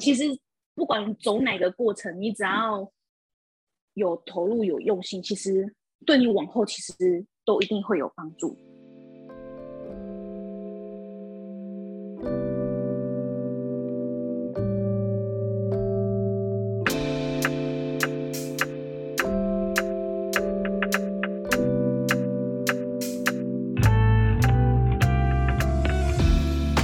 [0.00, 0.24] 其实
[0.74, 2.90] 不管走哪个过程，你只要
[3.92, 5.74] 有投入、有用心，其实
[6.06, 6.94] 对你往后其实
[7.44, 8.56] 都一定会有帮助。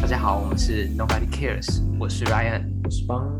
[0.02, 3.36] 大家好，我们是 Nobody Cares，我是 Ryan，我是邦。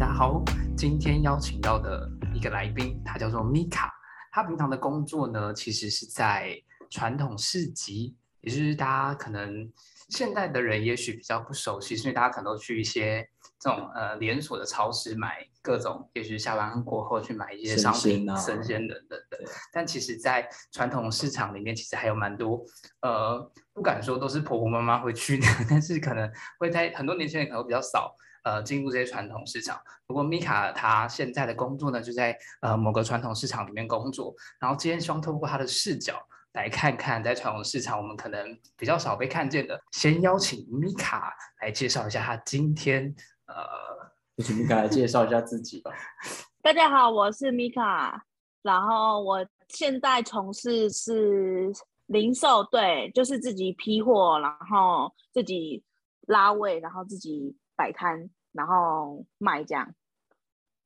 [0.00, 0.42] 大家好，
[0.76, 3.88] 今天邀请到的一个来宾，他叫做 Mika。
[4.32, 9.70] 他平常的工作呢，其实是在传统市集，也就是大家可能
[10.08, 13.24] 现代的人也许比较不熟悉，所以大家可能都去一些
[13.60, 19.38] 这种呃连锁的超市买各种，也许下班过后去买一些商品、生鲜等等的。
[19.72, 22.60] 但其实，在传统市场里面，其实还有蛮多
[23.02, 23.38] 呃，
[23.72, 26.28] 不敢说都是婆婆妈妈会去的， 但是可能
[26.58, 28.12] 会在很多年轻人可能会比较少。
[28.44, 29.78] 呃，进入这些传统市场。
[30.06, 34.34] 不过米卡他现在的工作呢，就在呃某个传统市场里面工作。
[34.60, 36.18] 然后今天希望透过他的视角
[36.52, 39.80] 来看看，在传统市场我们可能比较少被看见的。
[39.92, 43.14] 先邀请米卡来介绍一下他今天
[43.46, 45.90] 呃，请你来介绍一下自己吧。
[46.62, 48.20] 大家好，我是 Mika，
[48.62, 51.72] 然后我现在从事是
[52.06, 55.82] 零售，对，就是自己批货，然后自己
[56.26, 59.94] 拉位，然后自己摆摊，然后卖这样。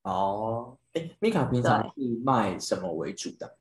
[0.03, 3.59] 哦，哎，米卡平常是卖什么为主的？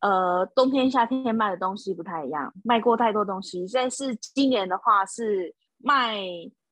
[0.00, 3.66] 呃，冬天、夏天卖的东西不太一样，卖过太多东西。
[3.66, 6.18] 现在是今年的话是卖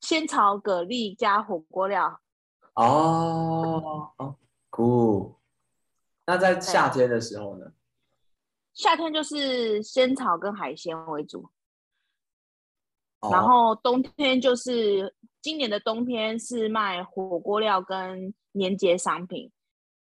[0.01, 2.21] 仙草蛤蜊加火锅料，
[2.75, 4.37] 哦哦，
[4.71, 5.37] 酷。
[6.27, 7.73] 那在夏天的时候呢？
[8.73, 11.49] 夏天就是仙草跟海鲜为主。
[13.21, 15.15] 哦然后冬天就是
[15.45, 19.53] 今年的冬天是卖火锅料跟年节商品，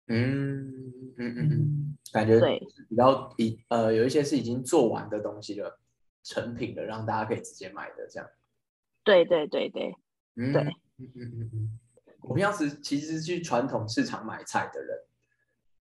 [0.08, 0.70] 嗯
[1.18, 5.78] 嗯嗯嗯，感觉对比较已呃有一些是已经做完的东西了，
[6.24, 8.30] 成品的，让大家可以直接买的这样。
[9.04, 9.94] 对对对对，
[10.38, 11.80] 嗯，对嗯嗯嗯嗯。
[12.22, 14.98] 我平常时其实是去传统市场买菜的人，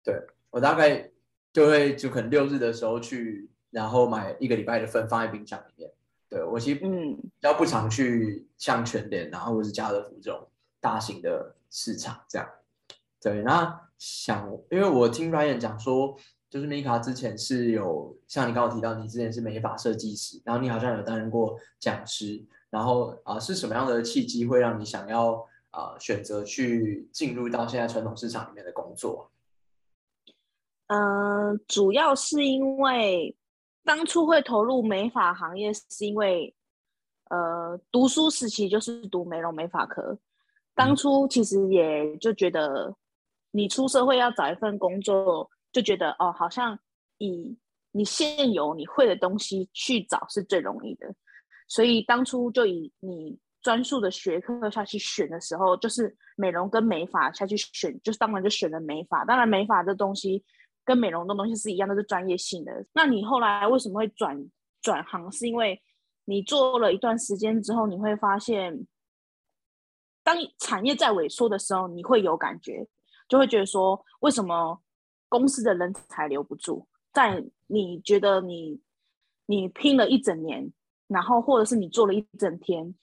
[0.03, 0.19] 对
[0.49, 1.07] 我大概
[1.53, 5.91] 就会就可能六日的时候去，然后买一个礼拜的份放在冰箱里面。
[6.35, 10.45] 对我其实嗯比较不常去像全联啊，或者是家乐福这种
[10.81, 12.45] 大型的市场这样。
[13.21, 16.13] 对，那想因为我听 Ryan 讲说，
[16.49, 25.35] 就是 Mika 之前是有像你刚刚提到，你之前是美发设计师，然后你好像有担任过讲师，然后啊、呃是什么样的契机会让你想要
[25.71, 29.31] 啊、呃选择去进入到现在传统市场里面的工作？
[30.87, 33.33] 嗯、主要是因为
[33.85, 36.53] 当初会投入美发行业，是因为
[37.29, 40.17] 呃读书时期就是读美容美发科，
[40.73, 42.93] 当初其实也就觉得
[43.51, 46.77] 你出社会要找一份工作，就觉得哦好像
[47.19, 47.55] 以
[47.91, 51.13] 你现有你会的东西去找是最容易的，
[51.67, 59.23] 所以当初就以你专属的学科下去选的时候，就是美容跟美发下去选，就是当然就选了美发。
[59.25, 60.43] 当然美发这东西
[60.85, 62.85] 跟美容的东西是一样，都是专业性的。
[62.93, 64.49] 那你后来为什么会转
[64.81, 65.29] 转行？
[65.31, 65.81] 是因为
[66.25, 68.85] 你做了一段时间之后，你会发现，
[70.23, 72.87] 当产业在萎缩的时候，你会有感觉，
[73.27, 74.79] 就会觉得说，为什么
[75.27, 76.87] 公司的人才留不住？
[77.11, 78.79] 在你觉得你
[79.47, 80.71] 你拼了一整年，
[81.07, 82.93] 然后或者是你做了一整天，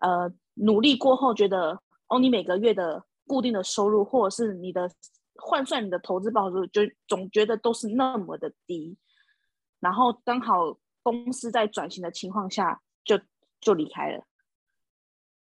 [0.00, 4.90] 呃，努力过后觉得哦，你每个月的固定的收入，或者是你的
[5.40, 8.96] 换算你的投资报酬，就总觉得都是那么的低，
[9.80, 13.18] 然后刚好公司在转型的情况下，就
[13.60, 14.24] 就离开了。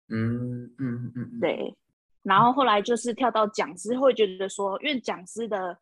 [0.08, 1.76] 嗯嗯嗯嗯，对，
[2.22, 5.78] 然后后来就是跳到讲师，会觉得说，因为讲师的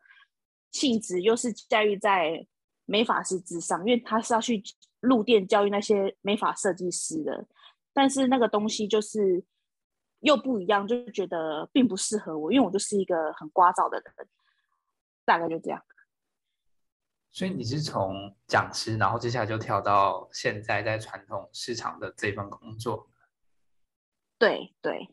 [0.71, 2.47] 性质又是驾驭在
[2.85, 4.63] 美发师之上，因为他是要去
[4.99, 7.47] 入店教育那些美发设计师的，
[7.93, 9.43] 但是那个东西就是
[10.25, 14.27] 又不一样，就觉得并不适合我，因为我就是一个很聒噪的人，
[15.23, 15.81] 大概就这样。
[17.31, 23.09] 所以你是从讲师，然后接下来就跳到现在在传统市场的这份工作。
[24.39, 25.07] 对对，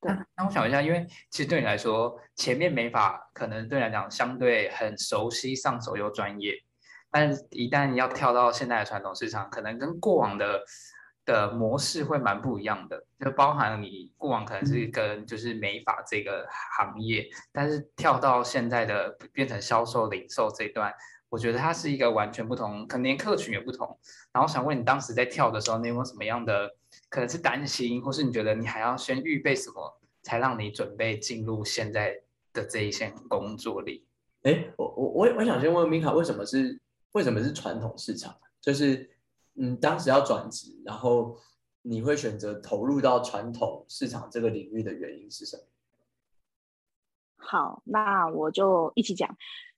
[0.00, 6.54] 对那那我想一下，因为其实对你来说，前面美法可能对你来讲相对很熟悉、上手又专业，
[7.10, 10.62] 但是一旦要跳到现在的传统市场，可能跟过往的
[11.28, 16.48] 的模式会蛮不一样的，就包含你过往可能是跟就是美发这个
[16.78, 20.90] 行业，但是跳到现在的变成销售、零售这一段，
[21.28, 23.86] 我觉得它是一个完全不同，可能连客群也不同。
[24.32, 26.74] 然后想问你当时在跳的时候，你有没有什么样的
[27.10, 32.14] 可能是担心，或是你觉得你还要先预备什么才让你准备进入现在
[32.54, 34.06] 的这一线工作里？
[34.44, 36.80] 哎，我我我我想先问米卡，为什么是
[37.12, 38.34] 为什么是传统市场？
[38.62, 39.08] 就是
[39.58, 41.36] 嗯，当时要转职，然后
[41.82, 45.62] 你会选择投入到传统市场这个领域的原因是什么？
[47.36, 49.28] 好，那我就一起讲。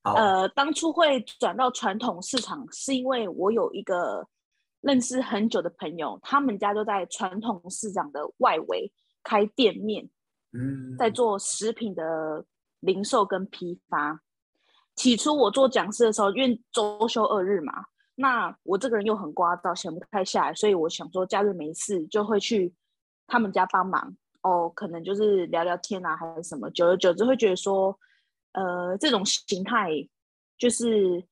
[0.03, 4.27] 呃，当初会转到传统市场，是因为我有一个
[4.81, 8.91] 认识很久的朋友，他们家就在传统市场的外围
[9.23, 10.09] 开店面，
[10.53, 12.45] 嗯，在做食品的
[12.81, 14.23] 零售跟批发。
[14.97, 17.85] 起初我做讲师的时候，因为周休二日嘛，
[18.21, 22.71] 那我这个人又很聒噪，闲不太下来，所以我想说假日没事就会去
[23.27, 24.15] 他们家帮忙。
[24.43, 27.99] 哦，可能就是聊聊天啊，还是什么，久而久之会觉得说，
[28.53, 29.89] 呃，这种形态
[30.59, 31.25] 就是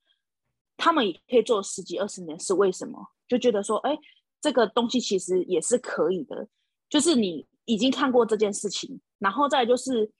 [0.77, 2.99] 他们也可以做十几二十年，是为什么？
[3.27, 3.95] 就觉得说，哎，
[4.41, 6.47] 这个东西其实也是可以的，
[6.89, 10.11] 就是你已经看过这件事情，然后再就是，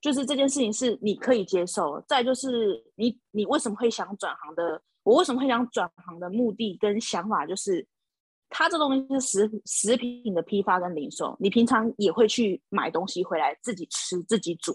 [0.00, 4.80] 就是这件事情是你可以接受，再就是你你为什么会想转行的？
[5.08, 7.86] 我为什么会想转行的目的跟想法就是。
[8.50, 14.74] 它这东西是食食品的批发跟零售，你平常也会去买东西回来自己吃自己煮，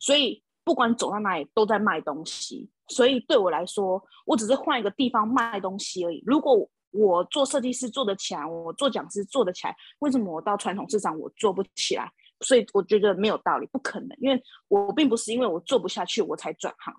[0.00, 2.68] 所以不管走到哪里都在卖东西。
[2.88, 6.24] 所以对我来说，我只是换一个地方卖东西而已。
[6.26, 12.10] 如果我做设计师做得起来，我做讲师做得起来，为什么我到传统市场我做不起来？
[12.44, 16.94] 所以我觉得没有道理，不可能，因为我并不是因为我做不下去我才转行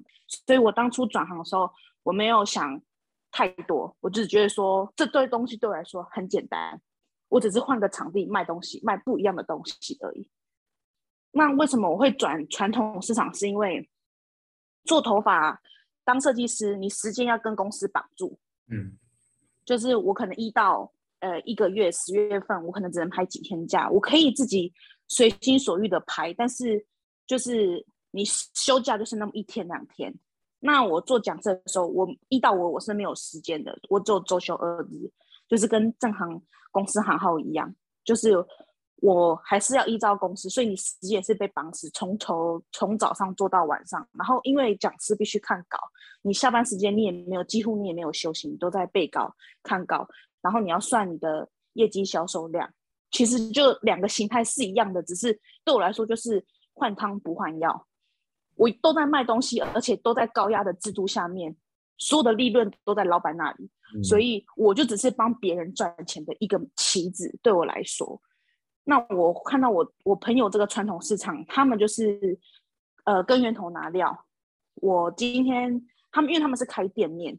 [0.46, 1.72] 所以我当初转行的时候，
[2.04, 2.82] 我没有想。
[3.38, 6.82] 太多，我只觉得说这堆东西对我来说很简单，
[7.28, 10.30] 我只是换个场地卖东西，卖不一样的东西而已。
[11.32, 13.34] 那为什么我会转传统市场？
[13.34, 13.90] 是因为
[14.86, 15.62] 做头发
[16.06, 18.40] 当设计师，你时间要跟公司绑住，
[18.70, 18.98] 嗯，
[19.66, 20.90] 就是我可能一到
[21.20, 24.74] 呃一个月十月份，我可能只能拍几天假，我可以自己
[25.08, 26.86] 随心所欲的拍，但是
[27.28, 30.14] 就是你休假就是那么一天两天。
[30.60, 35.12] 那我做讲师的时候，我一到我我是没有时间的，我只有周休二日，
[35.48, 36.42] 就是跟正行
[36.72, 37.72] 公司行号一样，
[38.04, 38.34] 就是
[38.96, 44.08] 我还是要依照公司，所以你时间是被绑死，从头从早上做到晚上。
[44.14, 45.78] 然后因为讲师必须看稿，
[46.24, 50.08] 你下班时间你也没有，几乎你也没有休息，你都在背稿看稿，
[50.42, 52.74] 然后你要算你的业绩销售量，
[53.12, 57.88] 其实就两个形态是一样的，只是对我来说就是换汤不换药。
[58.56, 61.56] 我都在卖东西，而且都在高压的制度下面，
[61.98, 63.70] 所有的利润都在老板那里，
[64.02, 67.38] 所以我就只是帮别人赚钱的一个棋子。
[67.42, 68.22] 对我来说，
[68.86, 72.40] 那我看到我我朋友这个传统市场，他们就是
[73.04, 74.26] 呃跟源头拿料。
[74.76, 77.38] 我今天他们因为他们是开店面，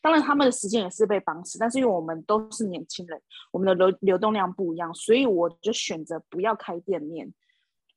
[0.00, 7.32] 当然他们的时间也是被绑死，但是因为我们都是年轻人，我们的流流动量不一样，所以我就选择不要开店面，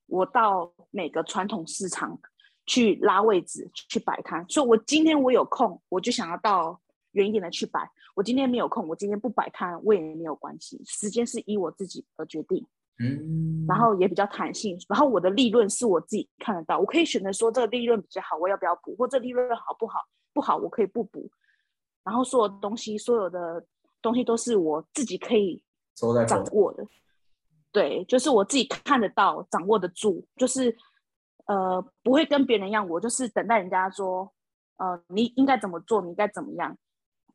[0.07, 2.19] 我到每个传统市场。
[2.67, 4.45] 去拉位置，去摆摊。
[4.47, 6.79] 所以，我今天我有空，我就想要到
[7.13, 7.89] 远一点的去摆。
[8.15, 10.79] 我今天没有空，我今天不摆摊，我也没有关系。
[10.85, 12.65] 时间是依我自己而决定，
[12.99, 14.77] 嗯，然后也比较弹性。
[14.87, 18.95] 然后我的利润是我自己看得到，我可以选择说这个利润比较好，我要不要补？
[18.95, 19.99] 或这利润好不好？
[20.31, 21.29] 不好，我可以不补。
[22.03, 23.65] 然后所有东西，所有的
[24.01, 25.63] 东西都是我自己可以
[26.27, 26.85] 掌握的。
[27.71, 30.77] 对，就是我自己看得到、掌握得住，就是。
[31.47, 34.31] 呃，不会跟别人一样，我就是等待人家说，
[34.77, 36.77] 呃，你应该怎么做，你应该怎么样，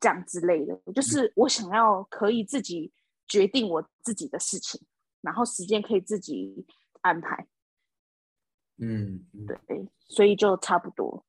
[0.00, 0.80] 这样之类的。
[0.94, 2.90] 就是我想要可以自己
[3.28, 4.80] 决定我自己的事情，
[5.20, 6.64] 然后时间可以自己
[7.02, 7.46] 安排。
[8.78, 11.26] 嗯，对，所以就差不多。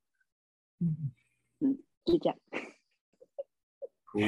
[0.80, 1.12] 嗯
[1.60, 2.38] 嗯，就这样。
[4.14, 4.22] 哦，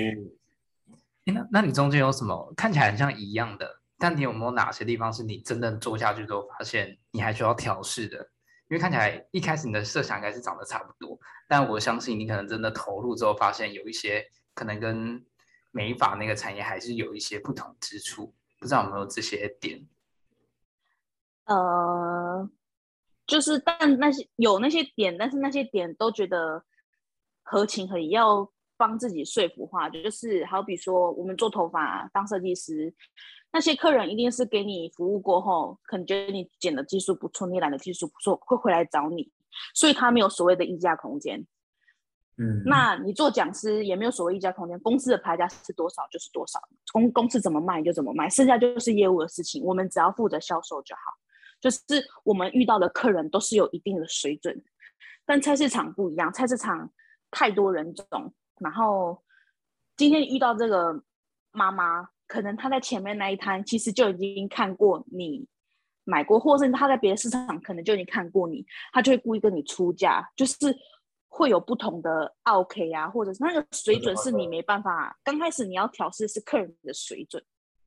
[1.26, 3.82] 那那你中间有什么看起来很像一样的？
[3.98, 8.18] 但你有没有哪些地方是你真的做下去之后发现你还需要调试的？
[8.70, 15.26] 因为看起来一开始你的设想应该是长得差不多，但我相信你可能真的投入之后，发现有一些可能跟
[15.72, 19.86] 美发那个产业还是有一些不同之处，不知道有没有这些点？
[21.46, 22.48] 呃，
[23.26, 26.64] 就是但那些有那些点，但是那些点都觉得
[27.42, 32.96] 合情合理，要帮自己说服化，就是好比说我们做头发当设计师。
[33.52, 39.30] 那些客人一定是给你服务过后，可能觉得你剪的技术不错，你染的技术不错，会回来找你，
[39.74, 41.46] 所以他没有所谓的溢价空间。
[42.38, 46.62] 嗯，那你做讲师也没有所谓溢价空间，公司的牌价是多少就是多少，
[46.94, 51.02] 公公司怎么卖就怎么卖，剩下就是业务的事情，我们只要负责销售就好。
[51.60, 51.82] 就是
[52.24, 54.64] 我们遇到的客人都是有一定的水准，
[55.26, 56.90] 但菜市场不一样，菜市场
[57.30, 59.22] 太多人种，然后
[59.96, 61.04] 今天遇到这个
[61.52, 62.10] 妈妈。
[62.30, 65.48] 可能她在前面那一摊，其实就已经看过你
[66.04, 68.64] 买过，或者是她在别的市场可能就已经看过你，
[68.94, 70.56] 她就会故意跟你出价，就是
[71.28, 75.18] 会有不同的 OK 啊，或者是那个水准是你没办法。
[75.24, 77.44] 刚开始你要调试是客人的水准，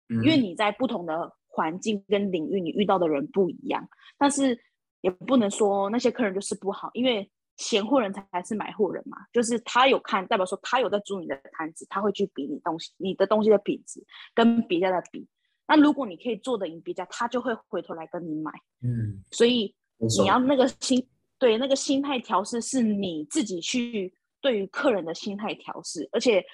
[0.09, 3.89] 因为你在不同的环境跟领域，你遇到的人不一样。
[4.19, 4.59] 但是
[5.03, 14.05] 也不能说那些客人就是不好，因为闲货人才是买货人嘛，就是他有看，代表说他有在租你的摊子，他会去比你东西，你的东西的品质
[14.35, 15.29] 跟别家的比。
[15.67, 18.51] 那如果你可以做的赢别家，他就会回头来跟你买。
[18.83, 26.45] 嗯，所以你要那个心，对那个心态调试，是你自己去对于客人的心态调试，而且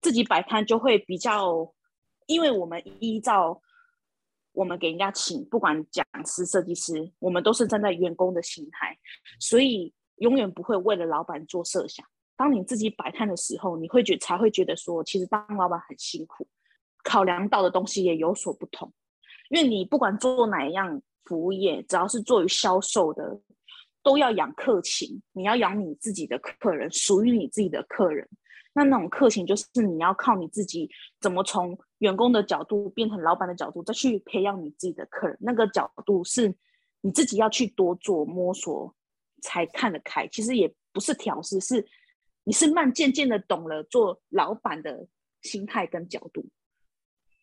[0.00, 1.74] 自己摆摊就会比较，
[2.26, 3.60] 因为我们依照
[4.52, 8.96] 我们给人家请，不管讲师、设计师，我们都是站在员工的心态，
[9.40, 12.06] 所以永远不会为了老板做设想。
[12.36, 16.46] 当你自己摆摊的时候，你会觉才会觉得说，其实当老板很辛苦。
[17.02, 18.92] 考量到的东西也有所不同，
[19.48, 23.40] 因为你不管做哪一样服务业，只要是做于销售的，
[24.02, 28.28] 都要养客情，你要养你自己的客人，属于你自己的客人。
[28.74, 35.36] 那那种客情，就是你要靠你自己怎么从员工的角度变成老板的角度，再去培养你自己的客人。
[35.40, 36.52] 那个角度是
[37.02, 38.92] 你自己要去多做摸索
[39.46, 40.26] 才看得开。
[40.28, 41.86] 其实也不是调试，是
[42.44, 45.06] 你是慢渐渐的懂了做老板的
[45.40, 46.46] 心态跟角度。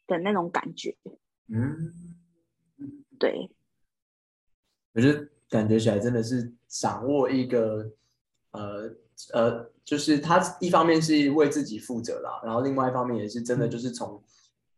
[0.06, 0.94] 的那种感觉，
[1.48, 1.94] 嗯，
[3.18, 3.50] 对，
[4.92, 7.90] 我觉得感觉起来真的是掌握一个，
[8.52, 8.94] 呃
[9.32, 14.22] 呃，就是他一方面是为自己负责啦，然后另外一方面也是真的就是从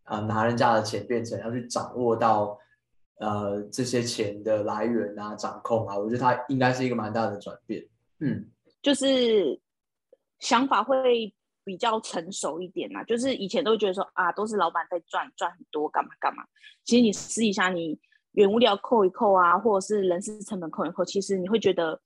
[0.04, 2.60] 啊拿人家的钱变成要去掌握到
[3.20, 7.86] 呃这些钱的来源啊掌控啊，我觉得他应该是一个蛮大的转变，
[8.20, 8.50] 嗯，
[8.82, 9.60] 就是
[10.40, 11.34] 想法会。
[11.68, 16.44] 比较成熟一点呐，就是以前都会觉得说啊，都是老板在赚赚很多，干嘛干嘛。
[16.84, 18.00] 其实你试一下，你
[18.34, 22.00] 原物料扣一扣啊，或者是人事成本扣一扣，其实你会觉得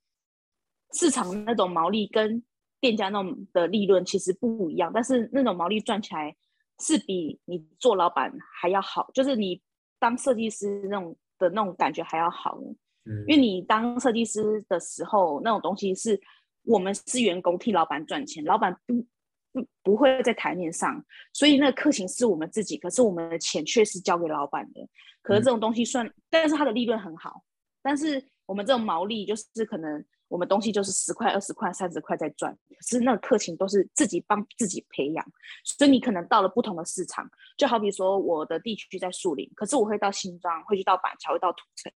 [0.94, 2.42] 市场那种毛利跟
[2.80, 6.34] 店家那种的利润其实不一样，但是那种毛利赚起来
[6.78, 9.60] 是比你做老板还要好，就是你
[10.00, 12.58] 当设计师那种的那种感觉还要好。
[13.04, 16.20] 嗯，因为你当设计师的时候，那种东西是
[16.64, 19.06] 我们是员工替老板赚钱，老板不。
[19.52, 24.88] 不不会在台面上，所以那个客情是我们自己，可是我们的钱却是交给老板的。
[25.22, 27.42] 可是这种东西算，但是它的利润很好。
[27.82, 35.26] 但是我们这种毛利就是可能我们东西就是十块、二十块、三十块在赚，可是那个客情都是自己帮自己培养。
[35.64, 41.92] 所以你可能到了不同的市场，就好比说我的地区在树林，可是我会到新庄，会去到板桥，会到土城。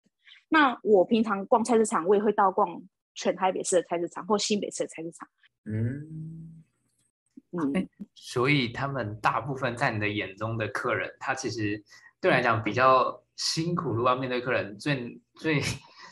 [0.49, 2.81] 那我平常逛菜市场，我也会到逛
[3.15, 5.29] 全台北市的菜市场或新北市的菜市场。
[5.65, 6.47] 嗯。
[7.53, 11.83] 嗯，所以他们大部分在你的眼中的客人，他其实
[12.21, 13.93] 对来讲比较辛苦。
[13.93, 15.61] 如果要面对客人，最最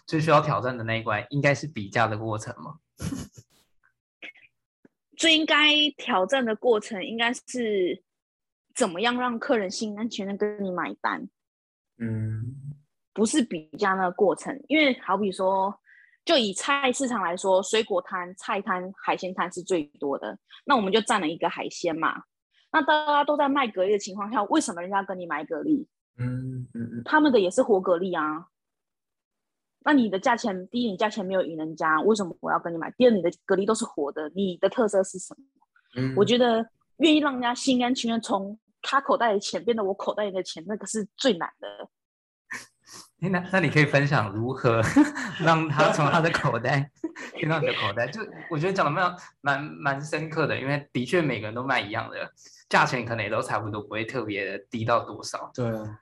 [0.08, 2.80] 最需要挑战的那一关，应该是比价的过程吗？
[5.16, 8.02] 最应该挑战的过程，应该是
[8.74, 11.28] 怎么样让客人心甘情愿跟你买单？
[11.98, 12.56] 嗯，
[13.12, 15.78] 不是比价那个过程，因为好比说。
[16.24, 22.22] 就以菜市场来说，水果摊、菜摊、海鲜摊是最多的，那我们就占了一个海鲜嘛。
[22.70, 25.86] 那大家都在卖蛤蜊的情况下，为什么人家跟你买蛤蜊？
[26.18, 28.46] 嗯嗯嗯，他们的也是活蛤蜊啊。
[29.88, 32.90] 那你的价钱，第一，你价钱没有赢人家，为什么我要跟你买？
[32.90, 35.42] 第二，你的蛤蜊都是活的，你的特色是什么？
[35.97, 36.68] 嗯，我觉得
[36.99, 41.88] 愿意让人家心甘情愿从他口袋的钱变得我口袋里的钱，那个是最难的。
[43.16, 44.83] 那那你可以分享如何
[45.40, 46.90] 让他从他的口袋
[47.33, 48.07] 变到你的口袋？
[48.09, 52.30] 就我觉得讲的蛮蛮蛮深刻的，因为的确每个人都卖一样的
[52.68, 55.50] 价钱，可能也都差不多，不会特别低到多少。
[55.54, 55.99] 对啊，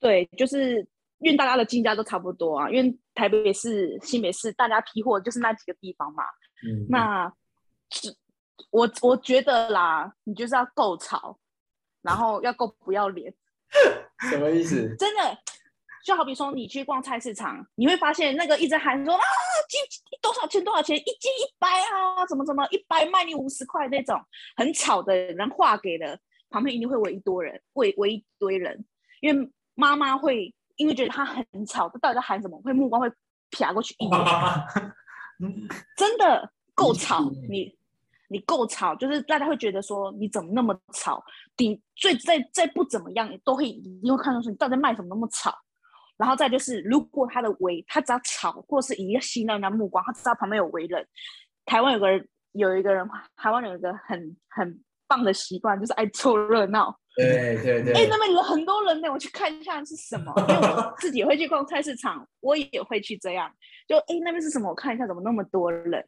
[0.00, 0.84] 对，就是
[1.22, 6.24] 因为大家的进价都差不多啊，因为台北市、新北市大家批货就是那几个地方嘛。
[6.66, 7.32] 嗯，那
[7.90, 8.14] 是
[8.70, 11.38] 我我觉得啦，你就是要够吵，
[12.02, 13.32] 然后要够不要脸。
[14.30, 14.94] 什么意思？
[14.98, 15.38] 真的。
[16.04, 19.20] 就好比说，你去逛菜市场，你会发现那个一直喊说啊，
[19.68, 19.80] 斤
[20.20, 24.20] 多少钱多少钱，一斤一百啊，怎么怎么一百卖你五十块那种，
[24.56, 26.18] 很吵的人话给了
[26.50, 28.84] 旁边一定会围一堆人，围围一堆人，
[29.20, 33.10] 因为妈妈会因为觉得他很吵，他到底在喊什么，会目光会
[33.50, 34.18] 瞟过去一眼，
[35.96, 37.76] 真的够吵，你
[38.28, 41.22] 你够吵，就是大家会觉得说你怎么那么吵，
[41.56, 45.56] 顶最再再不怎么样，你都会一定会看到说你到底卖什么那么吵。
[46.18, 51.04] 然后再就是，如果他的围，他只要吵，或是一吸引到人家目光，他知道旁边有围人。
[51.64, 54.80] 台湾有个人，有一个人，台湾有一个很很
[55.12, 56.98] 棒的习惯，就是爱凑热闹。
[57.14, 57.92] 对对对。
[57.92, 60.32] 哎，那边有很多人呢，我去看一下是什么。
[60.38, 63.52] 因为我 自己也会去逛菜市场，我也会去这样。
[63.86, 64.70] 就哎，那边是什么？
[64.70, 66.02] 我看一下，怎么那么多人？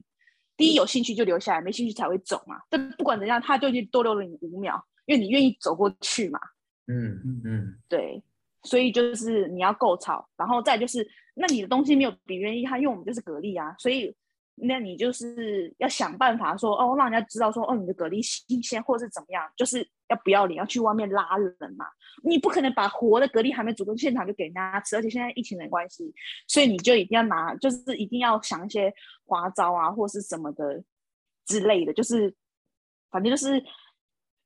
[0.56, 2.56] 第一有兴趣就留下来，没兴趣才会走嘛。
[2.70, 6.40] 但不管怎样，他就去多留了你五秒，因为你愿意走过去嘛。
[6.86, 8.22] 嗯嗯嗯，对。
[8.62, 14.16] 所以就是你要够吵，然后再就是，那你的东西没有比别人厉害，因为我们就是格力啊，所以
[14.56, 21.86] 那你就是要想办法说，哦，让人家知道说，哦，你的蛤蜊新鲜或是怎么样，就是要不要脸，要去外面拉人嘛。
[22.22, 26.14] 你不可能把活的蛤蜊还没煮到现场就给人家吃，而且现在疫情的关系，
[26.46, 28.92] 所以你就一定要拿，就是一定要想一些
[29.26, 30.82] 花招啊，或是什么的
[31.46, 32.32] 之类的，就是
[33.10, 33.62] 反正就是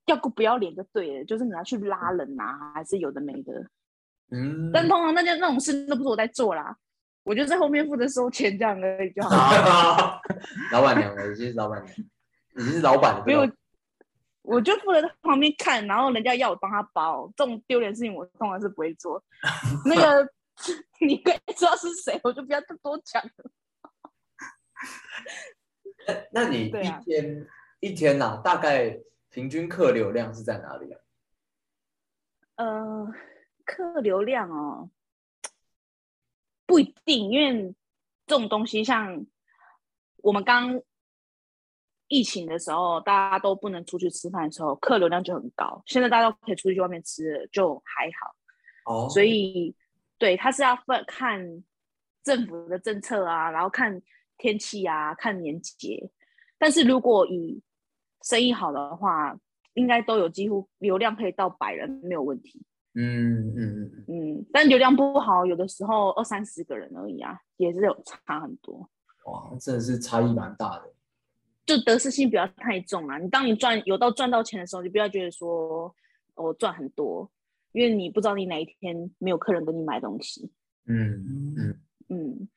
[0.06, 3.52] 要不不要脸就对了，就是你要去拉人啊，还是有的没的。
[4.30, 6.76] 嗯，但通常那件那种事都不是我在做啦，
[7.28, 9.28] 我就在后面负责收钱这样而已就好。
[10.72, 11.94] 老板娘了，已经是老板娘，
[12.56, 13.24] 已经是老板了。
[13.26, 13.46] 没有，
[14.40, 19.22] 我就负责在旁边看，然后人家要我帮他包，这种丢脸事情我通常是不会做。
[19.84, 20.26] 那个
[21.06, 23.30] 你可以知道是谁，我就不要多讲了。
[26.32, 26.70] 那那你一
[27.04, 27.46] 天
[27.80, 31.00] 一天呐，大概平均客流量是在哪里啊？
[32.56, 33.14] 呃。
[33.70, 34.88] 客流量哦，
[36.68, 37.74] 不一定，因为
[38.26, 39.24] 这种东西像
[40.18, 40.78] 我们刚
[42.08, 45.82] 疫情的时候，大家都不能出去吃饭的时候，客流量就很高。
[45.86, 48.36] 现在大家都可以出去外面吃，就还好。
[48.84, 49.74] 哦，所以
[50.18, 51.64] 对，它是要分看
[52.22, 54.02] 政府的政策啊，然后看
[54.36, 56.10] 天气啊，看年节。
[56.58, 57.62] 但是如果以
[58.22, 59.34] 生意好的话，
[59.72, 62.62] 应该都有几乎流量可以到百人，没有问题。
[62.94, 68.88] 嗯嗯嗯嗯，但流量不好，有的时候二三十个人而已啊，也是有差很多。
[69.26, 70.92] 哇，真的是差异蛮大的。
[71.66, 73.18] 就得失心不要太重啊！
[73.18, 75.94] 你当你赚有到赚到钱的时候，你不要觉得说
[76.34, 77.30] 我赚很多，
[77.72, 80.50] 因为你不知道你哪一天没有客人跟你买东西。
[80.86, 82.48] 嗯嗯嗯。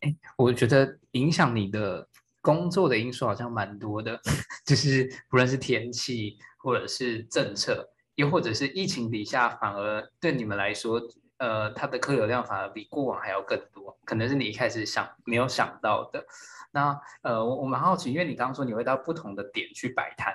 [0.00, 2.08] 哎，我觉得影响你的
[2.40, 4.18] 工作的因素好像蛮多的，
[4.64, 7.90] 就是不论是天气或者是政策。
[8.16, 11.00] 又或者是疫情底下，反而对你们来说，
[11.38, 16.24] 呃，它的客流量反而比过往还要更多，可能是你一开始想没有想到的。
[16.70, 20.34] 那呃，我我蛮好奇，因为你刚刚说你会到不同的点去摆摊，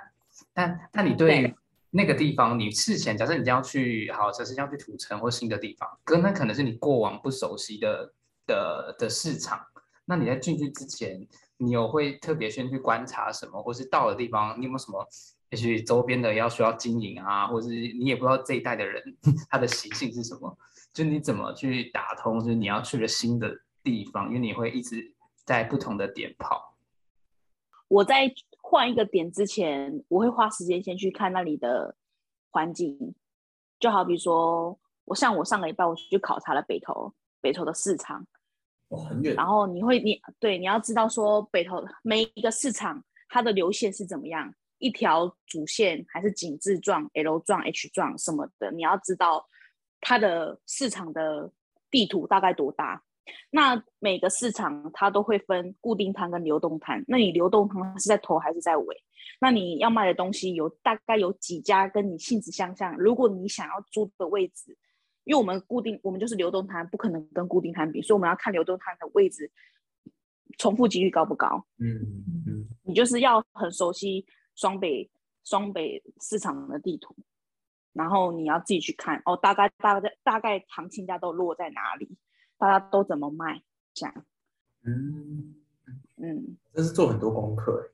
[0.53, 1.55] 但但你对
[1.89, 8.13] 那个地方，你事前假设你将要去，好，假设要去土城或新的地方，可那可能是你过往不熟悉的
[8.45, 9.65] 的的市场，
[10.05, 11.25] 那你在进去之前，
[11.57, 15.07] 你有会特别先去观察什么，或是到的地方，你有没有什么？
[15.51, 19.01] 也许周边的要需要经营啊，或者是你也不知道这一代的人
[19.49, 20.57] 他的习性是什么，
[20.93, 25.13] 就你怎么去打通，就是你要去了新的地方，因为你会一直
[25.45, 26.77] 在不同的点跑。
[27.87, 28.31] 我在
[28.61, 31.95] 换一个点之前，我会花时间先去看那里的
[32.51, 33.15] 环境，
[33.79, 38.23] 就好比说，我像我上个礼拜我去考察了北投，北投的市场，
[38.89, 39.33] 哇，很远。
[39.33, 44.53] 然后你会你对你要知道说北投每一个市场它的流线是怎么样。
[44.79, 49.45] 一条主线还是井字状、L 状、H 状什么的，你要知道
[50.01, 51.51] 它的市场的
[51.91, 53.03] 地图大概多大。
[53.51, 57.03] 那每个市场它都会分固定摊跟流动摊。
[57.07, 59.03] 那你流动摊是在头还是在尾？
[59.39, 62.97] 那你要卖的东西有大概有几家跟你性质相像？
[62.97, 64.75] 如果你想要租的位置，
[65.25, 69.51] 因为我们固定我们就是流动摊，不可能跟固定摊比，所以我们要看流动摊的位置
[70.57, 71.63] 重复几率高不高。
[71.77, 72.01] 嗯
[72.47, 74.25] 嗯，你就是要很熟悉。
[74.59, 75.09] 双北
[75.45, 77.15] 双北市场的地图，
[77.93, 82.17] 然后你要自己去看哦，大概大概大概行情价都落在哪里，
[82.57, 84.25] 大家都怎么卖，这样。
[84.83, 85.55] 嗯
[86.17, 87.89] 嗯，这是做很多功课，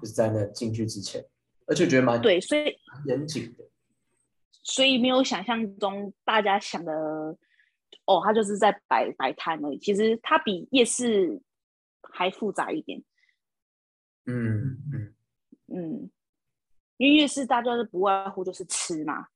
[0.00, 1.24] 就是在那进去之前，
[1.66, 2.76] 而且觉得蛮对，所以
[3.06, 3.64] 严谨的，
[4.64, 6.92] 所以没有想象中大家想的
[8.06, 11.40] 哦，他就是在摆摆摊而已，其实它比夜市
[12.02, 13.04] 还复杂一点。
[14.26, 15.14] 嗯嗯。
[15.78, 16.10] 嗯，
[16.96, 19.28] 因为夜市大家是不外乎就是吃嘛，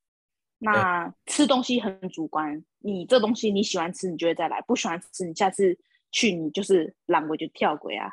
[0.59, 5.79] 那吃东西很主观，你这东西你喜欢吃，你就会再来；不喜欢吃，你下次
[6.11, 8.11] 去你就是懒鬼就跳鬼啊。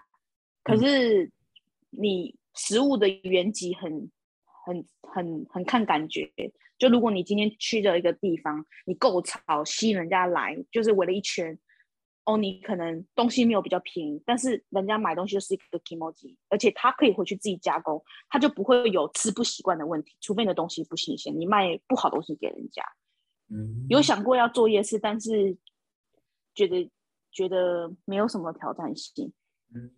[0.64, 1.32] 可是
[1.90, 4.12] 你食物的原籍很、
[4.64, 6.32] 很、很、很看感觉。
[6.78, 11.58] 就如果你今天去的一个地方，你够吵，吸引人家来，就是围了一圈。
[12.30, 20.16] 哦，你可能东西没有比较便宜，但是人家买东西就是一个 emoji，而且他可以回去自己加工，他就不会有吃不习惯的问题。
[20.22, 22.84] 除非你的东西不新鲜，你卖不好东西给人家。
[23.52, 25.58] 嗯，有想过要做夜市，但是
[26.54, 26.92] 觉得
[27.32, 29.34] 觉得没有什么挑战性。
[29.74, 29.90] 嗯，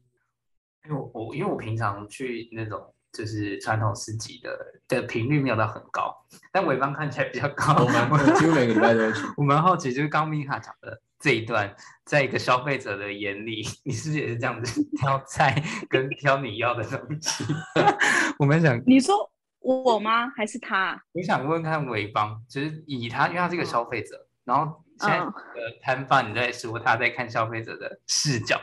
[0.86, 6.16] 因为我因为我平常去那种就是传统市集的的频率没有到很高，
[6.54, 7.74] 但尾方看起来比较高。
[7.84, 9.20] 我蛮几乎 每个礼拜都去。
[9.36, 17.46] 我蛮好奇，就是刚米卡讲的这一段，在一个消费者的眼里， 你是不是也是这样子挑菜跟挑你要的东西？
[18.40, 20.28] 我们想，你说我吗？
[20.36, 21.00] 还是他？
[21.14, 28.60] 我想问问看尾方，就是以他，因为他是一个消费者，然后现在嗯的摊贩你在说他在看消费者的视角，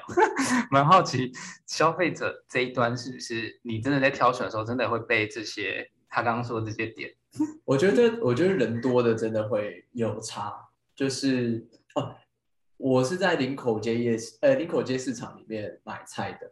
[0.70, 1.32] 蛮好奇
[1.66, 7.14] 消费者这一端是不是你真的在挑选的时候，真的会被这些他刚刚说的这些点？
[7.64, 10.52] 我觉得，我觉得人多的真的会有差，
[10.96, 12.16] 就是哦，
[12.78, 16.50] 我是在林口街夜市，呃，林口街市场里面买菜的，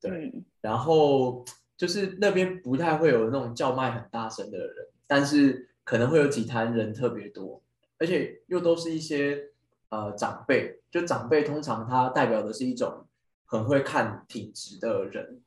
[0.00, 0.44] 对，嗯。
[0.60, 1.44] 然后
[1.76, 7.60] 就是那边不太会有那种叫卖很大声的人，但是可能会有几摊人特别多，
[7.98, 9.50] 而且又都是一些
[9.88, 13.06] 呃长辈，就长辈通常他代表的是一种
[13.44, 15.40] 很会看品质的人，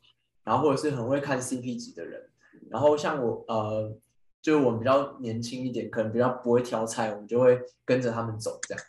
[0.44, 2.30] 然后或者是很会看 CP 值的人，
[2.70, 3.96] 然后像我呃，
[4.42, 8.84] 就是我们比较年轻一点，可能比较不会挑菜，我们就会跟着他们走这样，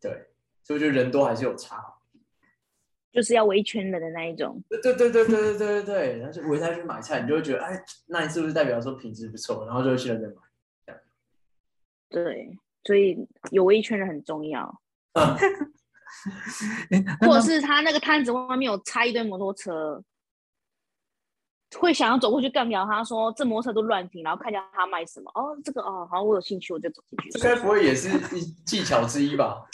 [0.00, 0.26] 对，
[0.64, 1.82] 所以我觉得人多还是有差。
[3.12, 4.58] 就是要围一圈人的那一种。
[4.70, 9.66] 对对对对对对对对对，然后就围在去买菜，你就会觉得，哎，那你是不是代表说品质不错？
[9.66, 10.96] 然后就会去那边买。
[12.08, 13.18] 对，所以
[13.50, 14.80] 有围一圈人很重要。
[15.12, 20.02] 嗯，或者是他那个摊子外面有插一堆摩托车，
[21.78, 25.30] 会想要走过去干掉他，说这摩托车都乱停，然后看一下他卖什么。
[25.34, 27.30] 哦，这个哦，好，我有兴趣，我就走进去。
[27.30, 29.66] 这该不会也是一技巧之一吧？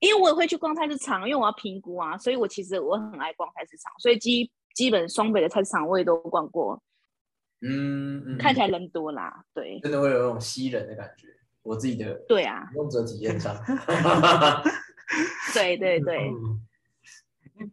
[0.00, 6.82] 因为我也会去逛菜市场，因为我要评估啊，所以我其实我很爱逛菜市场，所以基基本双北的菜市场我也都逛过，
[7.62, 11.28] 嗯嗯，看起来人多啦，对真的会有那种吸人的感觉。
[11.62, 13.56] 我自己的对啊，用者体验上，
[15.52, 16.60] 对 对对，嗯，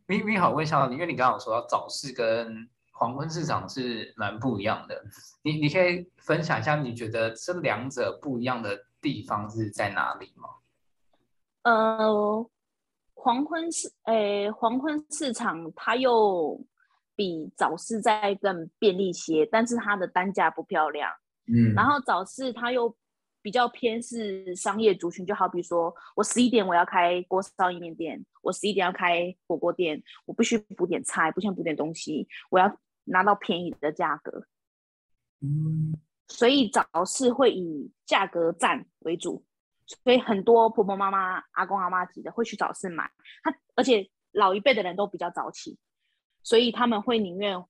[0.08, 5.00] 你你好，问一下你，因为你刚刚有说到早市跟黄昏市场是蛮不一样的，
[5.44, 10.50] 你你可以分享一下，你觉得这两者不一样的地方是在哪里吗？
[11.64, 12.50] 呃，
[13.14, 16.64] 黄昏市，诶，黄昏市场它又
[17.16, 21.10] 比早市再更便利些，但是它的单价不漂亮。
[21.48, 21.74] 嗯。
[21.74, 22.96] 然后早市它又
[23.42, 34.46] 比较偏是商业族群，就好比说我十一点我要开锅烧意面店，我十一点要开火锅店，我必须补点菜，不想补点东西，我要拿到便宜的价格，
[35.42, 35.96] 嗯。
[36.30, 39.44] 所以早市会以价格战为主，
[39.86, 43.10] 所以很多婆婆妈妈、阿公阿妈级的会去早市买，
[43.44, 45.78] 他而且老一辈的人都比较早起，
[46.42, 47.64] 所以他们会宁愿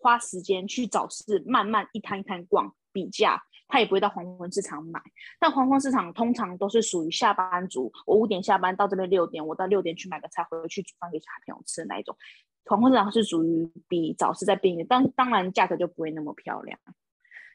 [0.00, 5.00] 花时间去早市慢慢一摊一摊逛比价，他也不会到黄昏市场买。
[5.38, 12.16] 但黄昏市场通常都是属于下班族，我五点下班到这边六点，我到六点去买个菜回去煮饭给小朋友吃的那一种。
[12.64, 16.78] 黄昏市场是属于比早市在便宜，但当然价格就不会那么漂亮。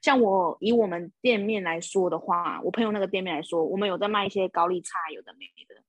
[0.03, 5.81] 像我以我们店面来说的话，我朋友那个店面来说，我们有在卖一些高丽菜，有的没的。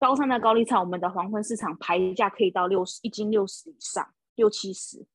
[0.00, 4.04] 高山的高丽菜，我们的黄昏市场牌价可以到六十一斤六十以上，
[4.34, 5.06] 六七十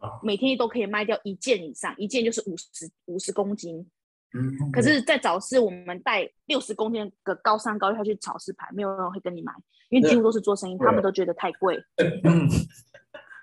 [0.00, 3.86] 啊，每天都可以卖掉一件以上，一件就是五十五十公斤。
[4.32, 9.52] 嗯，可是，在早市我们带六十公斤的高山高丽菜去早市排，没有人会跟你买，
[9.90, 11.76] 因为几乎都是做生意，他们都觉得太贵。
[11.98, 12.48] 嗯，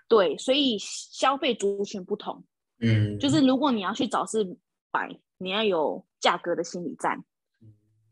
[0.10, 2.44] 对，所以消费族群不同。
[2.82, 4.44] 嗯，就是如果你要去早市
[4.92, 7.24] 买，你要有价格的心理战。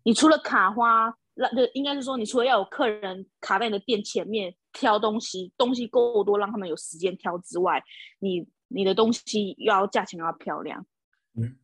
[0.04, 7.84] 你除了卡花，那就应该是说，你除了要有客人卡在你的店前面挑东西，东西够多让他们有时间挑之外，
[8.20, 10.86] 你你的东西要价钱要漂亮。
[11.34, 11.58] 嗯，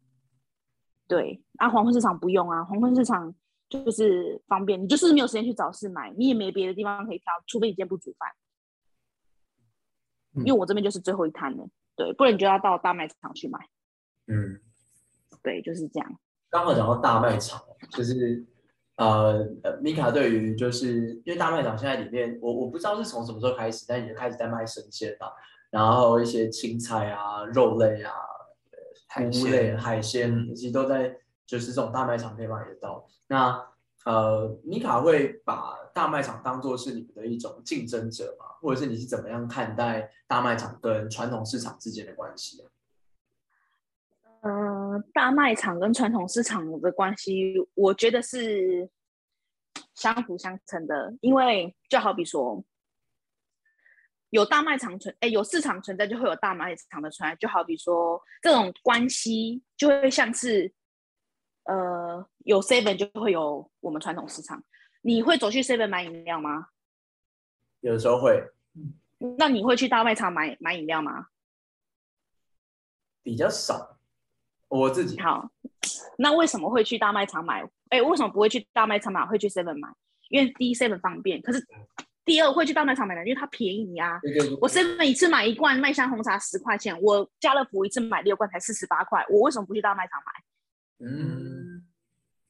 [1.08, 1.44] 对。
[1.58, 3.34] 啊，黄昏市场不用啊，黄昏市场
[3.70, 8.30] 就是方便，你就是没有时间去早市买，你也没别的地方可以挑，除非你今天不煮饭。
[10.44, 11.66] 因为我这边就是最后一摊了，
[11.96, 13.60] 对，不然你就要到大卖场去买。
[14.28, 14.60] 嗯，
[15.42, 16.20] 对，就是这样。
[16.50, 18.46] 刚好讲到大卖场，就是
[18.96, 25.34] 呃呃，米卡对于就是因为大卖场现在里面，我我不知道是从什么时候开始，但已经开始在卖生鲜了，
[25.70, 28.12] 然后一些青菜啊、肉类啊、
[28.72, 28.78] 呃
[29.08, 33.06] 海菇类、海鲜，嗯其实都在就是这种大卖场可以买得到。
[33.28, 33.62] 那
[34.06, 38.46] 呃，尼卡会把大卖场当做是你们的一种竞争者吗？
[38.62, 42.66] 或者是你是怎么样看待大卖场跟传统市场之间的关系啊？
[44.42, 48.88] 呃，大卖场跟传统市场的关系，我觉得是
[49.96, 51.16] 相辅相成的。
[51.22, 52.64] 因为就好比说，
[54.30, 57.36] 有大卖场存，哎，有市场存在，就会有大卖场的存在。
[57.38, 60.72] 就好比说，这种关系就会像是，
[61.66, 64.64] 呃，有 seven 就会有我们传统市场。
[65.02, 66.70] 你会走去 seven 买饮料吗？
[67.82, 68.44] 有的时候会，
[69.38, 71.28] 那你会去大卖场买买饮料吗？
[73.22, 73.98] 比较少，
[74.68, 75.52] 我自己好，
[76.18, 77.68] 那为什么会去大卖场买？
[77.90, 79.26] 哎，为什么不会去大卖场买？
[79.26, 79.88] 会去 Seven 买？
[80.30, 81.64] 因为第一 Seven 方便，可是
[82.24, 84.20] 第二会去大卖场买的，因为它便宜啊。
[84.22, 90.32] 对对对我 Seven 一次买一罐麦香红茶十块钱，我家乐福一次买六罐才四十八块，我为什么不去大卖场买？
[91.00, 91.86] 嗯，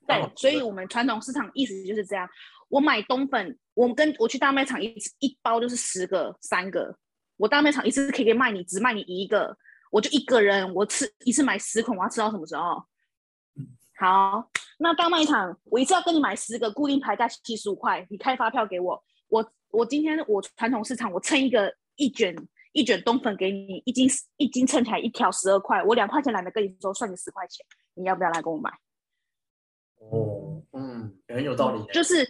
[0.08, 2.28] 对，所以我们传统市场意思就是这样。
[2.70, 6.98] 我买冬粉，我跟我去大卖场一次一包就是十个、三个，
[7.38, 9.56] 我大卖场一次可以卖你只卖你一个，
[9.92, 12.84] 我就一个人，我吃一次买十捆，我要吃到什么时候？
[13.98, 22.36] 好，那大卖场我一次要跟你买十个，固定牌价七十五块，你开发票给我，我我今天我传统市场我称一个一卷
[22.74, 28.70] 一卷冬粉给你，一斤一斤称起来一条十二块，我两块钱懒得跟你说，算你十块钱，你要不要来跟我买？
[30.00, 31.84] 哦，嗯，很有道理。
[31.92, 32.30] 就是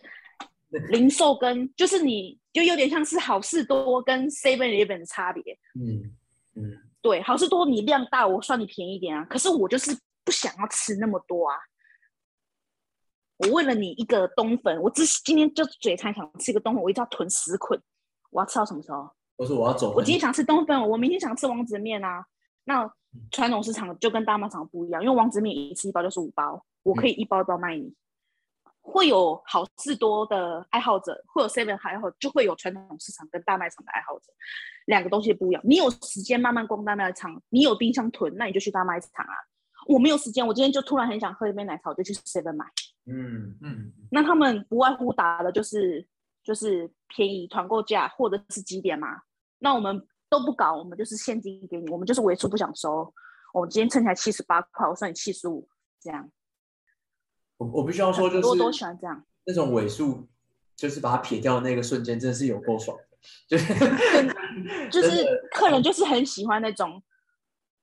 [0.89, 5.41] 零售跟就是你就有点像是好事多跟 Seven Eleven 的差别。
[5.73, 6.15] 嗯
[6.55, 9.25] 嗯，对，好事多你量大，我算你便宜一点啊。
[9.25, 9.91] 可是我就是
[10.23, 11.57] 不想要吃那么多啊。
[13.37, 17.77] 我为了你一个冬粉，我只是今天就嘴馋想吃一个冬粉，我一定要囤十捆。
[18.29, 19.09] 我要吃到什么时候？
[19.35, 22.25] 我说我要走，我今天想吃冬粉，我明天想吃王子面啊。
[22.65, 22.91] 那
[23.31, 27.95] 传统市场就跟大卖场不一样，因为王子面一次一包就是五包，我可以一包一包卖你。
[28.87, 34.31] 会有好事多的爱好者，会有 Seven 爱好，就会有传统市场跟大卖场的爱好者，
[34.85, 35.61] 两个东西不一样。
[35.65, 39.33] 你有时间慢慢逛大卖场，你有冰箱囤，那你就去大卖场啊。
[39.87, 42.65] 我没有时间，我今天就突然很想喝一杯奶茶，我就去 Seven 买。
[43.07, 46.07] 嗯嗯，那他们不外乎打的就是
[46.43, 49.23] 就是便宜团购价或者是几点嘛。
[49.57, 53.13] 那我们都不搞，我们就是现金给你，我们就是尾数不想收。
[53.53, 55.67] 我今天称起来七十八块，我算你七十五，
[56.01, 56.29] 这样。
[57.57, 60.27] 我我必须要说，就是多都是喜欢这样，那种尾数，
[60.75, 67.01] 就是把它撇掉的那个瞬间，真的是有够爽的，就是就是客人就是很喜欢那种，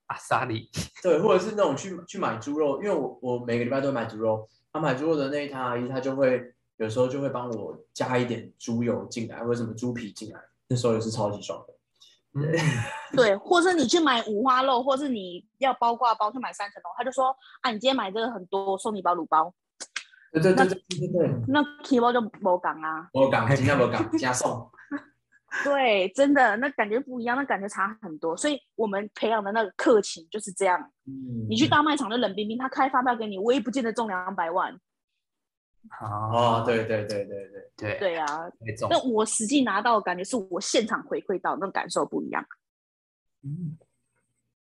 [0.09, 0.69] 阿萨里，
[1.03, 11.75] 对，或者是那种去去买猪肉，因为我我每个礼拜都会买猪肉，他买猪肉的那一摊阿姨，她就会有时候就会帮我加一点猪油进来，或者什么猪皮进来，那时候也是超级爽的。
[12.35, 12.43] 嗯，
[13.17, 19.53] 对，或是你去买五花肉，或是你要包挂包去买三层楼，他就说啊，你今天买这个很多，送你一包卤包，
[20.33, 23.09] 对对对对对对对，那 K 包就无讲啊。
[23.13, 24.71] 无港今天无港加送，
[25.63, 28.35] 对，真的那感觉不一样，那感觉差很多。
[28.35, 30.81] 所以我们培养的那个客情就是这样。
[31.07, 34.75] 嗯你去大卖场就冷冰冰，他开发票给你，我也不见得中两百万。
[36.01, 37.99] 哦，对对对对对，对。
[37.99, 38.27] 对啊，
[38.89, 42.45] 那我实际拿到的感觉是我现场回馈到那种感受不一样。
[43.43, 43.77] 嗯。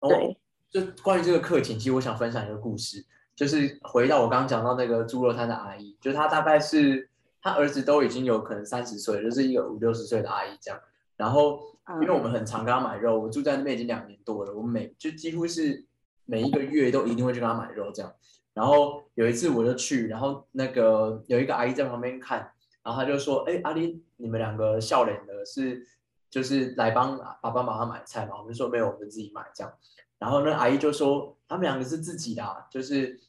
[0.01, 0.39] 哦对，
[0.71, 3.05] 就关于这个客情，其实我想分享一个故事，
[3.35, 7.11] 就是回到我刚刚讲到那个猪肉摊的阿姨，就是她大概是
[7.43, 10.81] 她儿子都已经有可能三十岁，就是一个五六十岁的阿姨这样。
[11.17, 11.59] 然后
[12.01, 15.85] 因为我们很常跟她买肉，我住在那边已经两年多了，我们每就几乎是
[16.25, 18.13] 每一个月都一定会去跟她买肉这样。
[18.59, 22.39] 然后有一次我就去，然后那个有一个阿姨在旁边看，
[22.83, 25.87] 然后她就说：“哎，阿丽，你们两个笑脸的是
[26.29, 29.73] 就是来帮爸爸妈妈买菜嘛？”我们就说没有，我们自己买这样。
[30.19, 33.21] 然后那阿姨就说他们两个是自己的、就是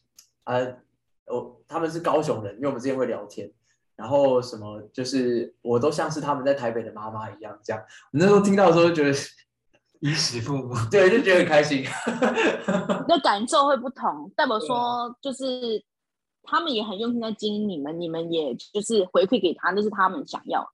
[0.46, 0.76] 呃，
[1.28, 3.52] 我他们是高雄人，因为我们之前会聊天。
[3.96, 7.80] 然后什么就是我都像是他们在台北的妈妈一样，这样。
[8.12, 9.14] 我那时候听到的时候就觉得，
[10.00, 11.84] 衣食父母，对，就觉得很开心。
[13.08, 15.84] 那感受会不同，代表说就是
[16.44, 20.66] 他们也很用心在经营你们，你们也就是回馈给他，那是他们想要，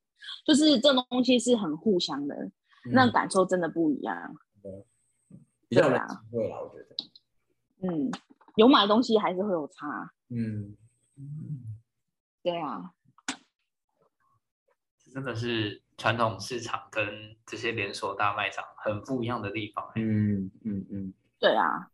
[0.46, 2.36] 就是这东西是很互相的，
[2.92, 4.36] 那感受真的不一样。
[5.68, 6.96] 比较难对啊会啦，我觉得。
[7.82, 8.12] 嗯，
[8.56, 10.78] 有买东西还是会有差，嗯，
[12.44, 12.92] 对啊，
[15.12, 17.06] 真的是传统市场跟
[17.46, 20.02] 这些连锁大卖场很不一样的地方、欸。
[20.02, 21.90] 嗯嗯嗯，对啊，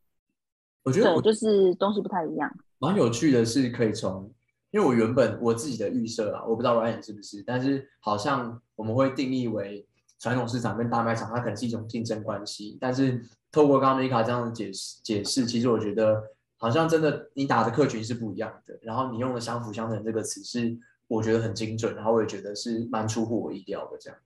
[0.84, 2.52] 我觉得我，就是东西不太一样。
[2.80, 4.34] 蛮有趣的是，可以从，
[4.72, 9.88] 因为我原本我自己的预设啊，我不知道 Ryan 是不是，但是好像我们会定义为
[10.18, 12.78] 传统市场跟大卖场，它可能是一种竞争关系。
[12.82, 16.24] 但是透过刚刚 Mika 这样的解释解释，其实我觉得
[16.58, 20.76] 好像真的你打的客群是不一样的，然后你用的相辅相成这个词是
[21.12, 24.18] 我觉得很精准，然后我也觉得是蛮出乎我意料的这样。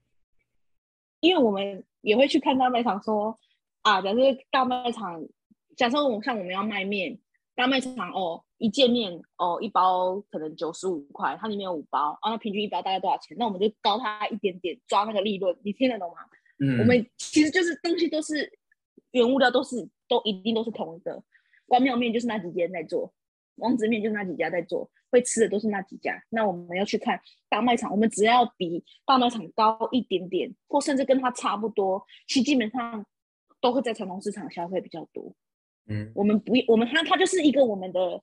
[1.18, 3.36] 因为我们也会去看大卖场说
[3.82, 4.20] 啊，假设
[4.52, 5.20] 大卖场，
[5.76, 7.18] 假设我们像我们要卖面，
[7.56, 13.36] 大卖场哦，一件面哦，一包可能九十五块，它里面有五包，啊，那平均一包大概多少钱？
[13.36, 16.18] 那我们就高它一点点，抓那个利润，你听得懂吗？
[16.60, 18.48] 嗯我们其实就是东西都是
[19.10, 21.20] 原物料都是都一定都是同一个，
[21.66, 23.12] 关庙面就是那几间在做，
[23.56, 26.22] 王子面就是那几家在做，会吃的都是那几家。
[26.30, 33.04] 那我们要去看大卖场，我们只要比大卖场高一点点，或甚至跟它差不多，其实基本上
[33.60, 35.34] 都会在传统市场消费比较多。
[35.88, 38.20] 嗯我们不，我们它它就是一个我们的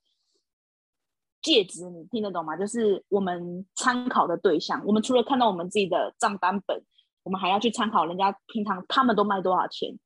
[1.41, 2.55] 戒指，你听得懂吗？
[2.57, 4.83] 就是我们参考的对象。
[4.85, 6.83] 我们除了看到我们自己的账单本，
[7.23, 9.97] 我们还要去参考人家平常他们都卖多少钱，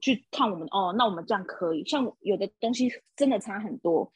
[0.00, 1.84] 去看我们哦，那我们这样可以。
[1.84, 4.12] 像有的东西真的差很多，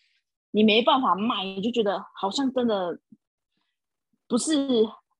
[0.56, 2.98] 你没办法卖，你就觉得好像真的
[4.26, 4.56] 不是，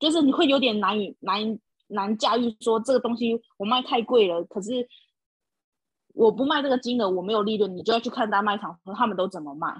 [0.00, 4.88] 就是你会有点难以难以难驾驭，说这个东西我卖太贵了，可是
[6.14, 9.78] 我不卖这个金额，我没有利润，你就要去看大卖场说他们都怎么卖，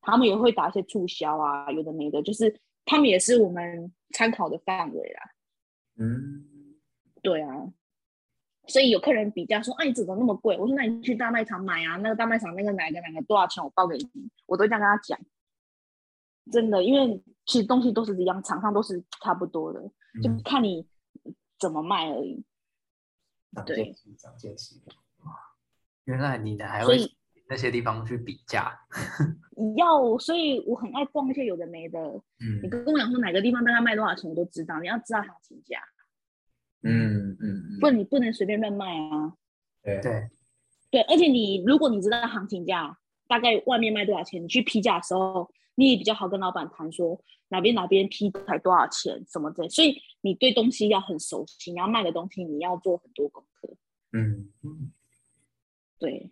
[0.00, 5.20] 他们也会打一些促销啊，有的没的，就是他们也是我们参考的范围啦。
[5.98, 6.74] 嗯，
[7.22, 7.48] 对啊，
[8.68, 15.18] 所以有客人比价说：“哎，你怎么那么贵？”我说：“那你去大卖场买啊，那个大卖场那个哪个哪个多少钱，我报给你。”我都这样跟他讲。
[16.52, 19.80] 真的，因为其实东西都是一样，厂商都是差不多的，
[20.22, 20.86] 就嗯看你
[21.58, 22.44] 怎么卖而已。
[23.64, 24.74] 对长见识。
[26.04, 26.98] 原来你的还会
[27.48, 28.78] 那些地方去比价，
[29.76, 31.98] 要，所以我很爱逛一些有的没的。
[32.00, 34.78] 嗯你嗯跟我讲说哪个地方大概卖多少钱，我都知道。
[34.80, 35.80] 你要知道行情价，
[36.82, 39.32] 嗯嗯嗯，不你不能随便乱卖啊。
[39.82, 40.28] 对对，
[40.90, 49.68] 对，而且你如果你知道行情价，大概外面卖多少钱，你去批价的时候，你也比较好跟老板谈说哪边哪边批才多少钱什么的。
[49.68, 53.76] 所以你对东西要很熟悉，你要卖的东西你要做很多功课。
[54.12, 54.50] 嗯
[55.98, 56.30] 对，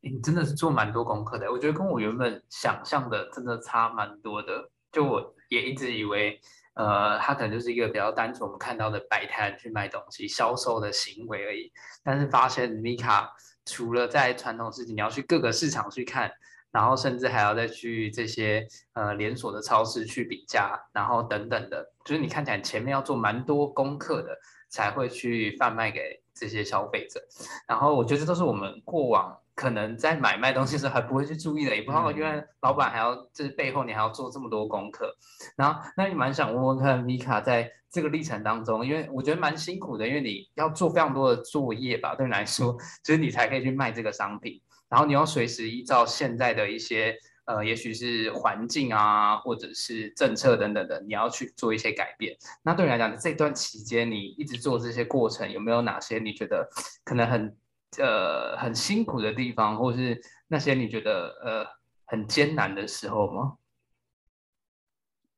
[0.00, 4.70] 你真的是做蛮多功课的，我觉得跟我原本想象的真的差蛮多的。
[4.90, 6.40] 就我也一直以为，
[6.78, 11.72] 呃，它可能就是一个比较单纯我们看到的摆摊去卖东西、销售的行为而已。
[12.04, 13.28] 但是发现米卡
[13.66, 16.30] 除了在传统市集，你要去各个市场去看，
[16.70, 24.38] 然后甚至还要再去这些呃连锁的超市去比价，然后等等的，就是你看起来前面要做蛮多功课的，
[24.68, 27.20] 才会去贩卖给这些消费者。
[27.66, 35.12] 然后我觉得这都是我们过往可能在买卖东西的时候还不会去注意的，也不知道原来老板还要这背后你还要做这么多功课。
[35.56, 47.16] 然后那你蛮想问问看米卡在这个历程当中，因为我觉得蛮辛苦的，因为你要做非常多的作业吧，对你来说，就是你才可以去卖这个商品，然后你要随时依照现在的一些。
[47.48, 52.36] 呃，也许是环境啊，或者是政策等等的，你要去做一些改变。
[52.62, 56.68] 那对你来讲，这段期间你一直做这些过程，有没有哪些你觉得
[57.06, 57.56] 可能很
[57.96, 61.66] 呃很辛苦的地方，或是那些你觉得呃
[62.04, 63.56] 很艰难的时候吗？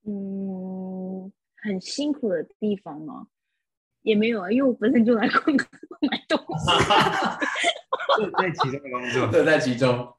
[0.04, 3.28] 嗯，很辛苦的地方吗？
[4.02, 5.56] 也没有啊，因为我本身就来逛
[6.00, 6.70] 买东西，
[8.18, 9.26] 乐在其中的工作。
[9.32, 10.14] 乐在其中。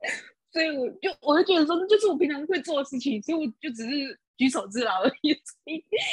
[0.52, 5.36] 所以我就我就觉得说，那就是我平常会做的事情，所以我就只是举手之劳而已，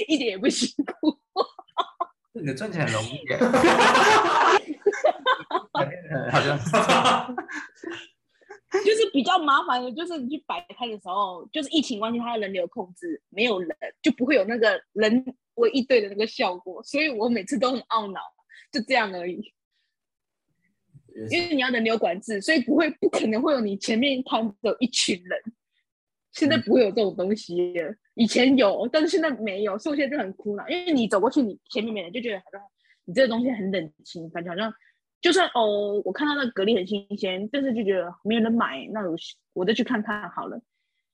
[0.07, 1.17] 一点也不辛苦。
[2.33, 3.37] 你的赚钱很容易耶，
[6.31, 6.71] 好像是
[8.83, 13.69] 就是比较麻烦的，就是你去摆摊的时候，就是疫情关系，它的人流控制没有人，
[14.01, 15.23] 就不会有那个人
[15.55, 18.19] 为一堆的那个效果，所以我每次都很懊恼，
[18.71, 19.53] 就这样而已。
[21.29, 25.39] 因为你要人流管制，所以不会不可能会有你前面摊的一群人。
[26.31, 30.67] 现在不会有这种东西了，以前有，但是现在没有，所以我现在就很苦恼。
[30.67, 32.59] 因为你走过去，你前面没人，就觉得好像
[33.05, 34.73] 你这个东西很冷清，感觉好像
[35.23, 39.15] 就算哦，我看到那个蛤蜊很新鲜，但是就觉得没有人买，那我
[39.53, 40.61] 我再去看看好了。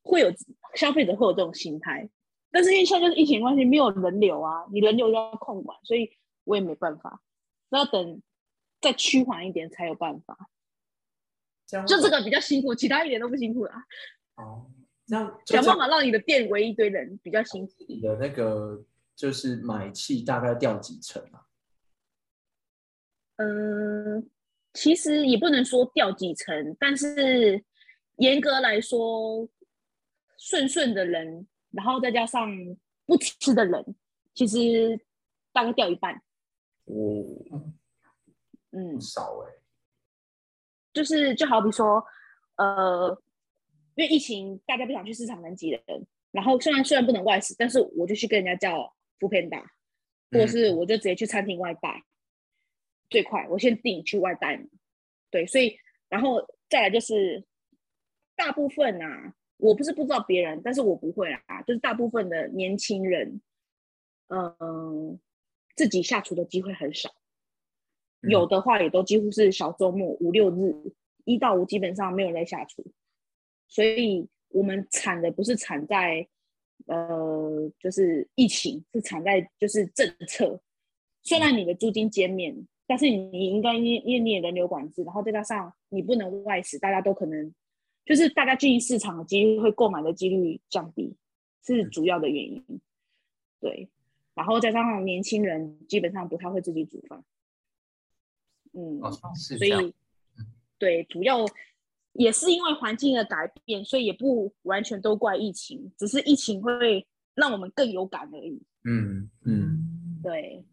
[0.02, 0.34] 会有
[0.74, 2.10] 消费者会有这种心态，
[2.52, 6.10] 但是因为现在就是疫情关系，没有人流啊，你人流要控管，所以
[6.43, 7.22] 我也没办法，
[7.69, 8.19] 那要等
[8.82, 10.50] 再趋缓一点才有办法。
[11.86, 13.86] 就这个比较辛苦，其他一点都不辛苦啦。
[14.38, 14.65] 哦，
[15.06, 17.74] 那 想办法让你的店围一堆人比较辛苦。
[17.88, 18.84] 你的那个
[19.15, 21.45] 就是买气大概掉几成啊？
[23.41, 24.30] 嗯，
[24.73, 27.63] 其实也不能说掉几层，但是
[28.17, 29.47] 严格来说，
[30.38, 32.49] 顺顺的人，然后再加上
[33.06, 33.95] 不吃的人，
[34.34, 34.99] 其实
[35.54, 36.15] 大概掉一半。
[36.86, 37.71] 哦，
[38.71, 38.95] 嗯。
[38.95, 39.53] 不，少哎、
[40.91, 42.03] 就是就好比说，
[42.57, 43.18] 呃，
[43.95, 45.82] 因为疫情，大家不想去市场人挤人，
[46.32, 49.61] 然后虽然虽然不能外食，但是我就去跟人家叫副片打，
[50.30, 52.03] 或者是我就直接去餐厅外带，
[53.10, 54.66] 最快我先订去外带嘛。
[55.32, 57.43] 对，所以然后再来就是
[58.36, 63.41] 大部分啊，我不是不知道别人，但是我不会啊，就是大部分的年轻人，
[64.28, 65.20] 嗯、
[65.76, 67.14] 自己下厨的机会很少。
[68.22, 70.93] 有的话也都几乎是小周末五六日，
[71.24, 72.86] 一到五基本上没有人在下厨，
[73.68, 76.28] 所以我们惨的不是惨在
[76.88, 80.62] 呃就是疫情，是惨在就是政策。
[81.22, 87.53] 虽然你的租金减免，但是你应该因因为你也人流管制，然后再加上你不能外食，大家都可能
[88.03, 91.15] 就是大家进入市场的几率会购买的几率降低，
[91.63, 92.81] 是主要的原因。
[93.59, 93.87] 对，
[94.33, 97.23] 然后再加上年轻人基本上不太会自己煮饭，
[98.73, 98.99] 嗯，
[99.35, 99.67] 所。
[99.67, 99.93] 以
[100.79, 101.45] 对，主要
[102.13, 108.63] 也是因为环境的改变，所以也不完全都怪疫情，只是疫情会让我们更有感而已。
[108.85, 110.63] 嗯嗯，对，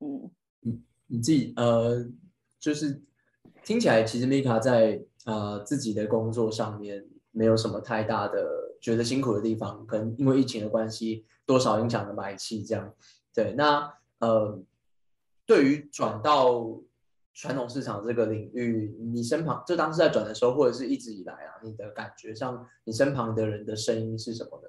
[0.00, 0.28] 嗯，
[1.10, 2.06] 你自己呃，
[2.60, 3.02] 就是
[3.64, 8.48] 听起来其实 Mika 在呃自己的工作上面没有什么太大的
[8.80, 12.94] 觉得辛苦的地方，可能因为疫情的关系，多少影响了买气这样。
[13.34, 14.62] 对，那呃，
[15.44, 16.80] 对于转到
[17.34, 24.68] 传统市场这个领域，你身旁就当时在转的时候，或者是一直以来啊，你的感觉上，你身旁的人的声音是什么呢？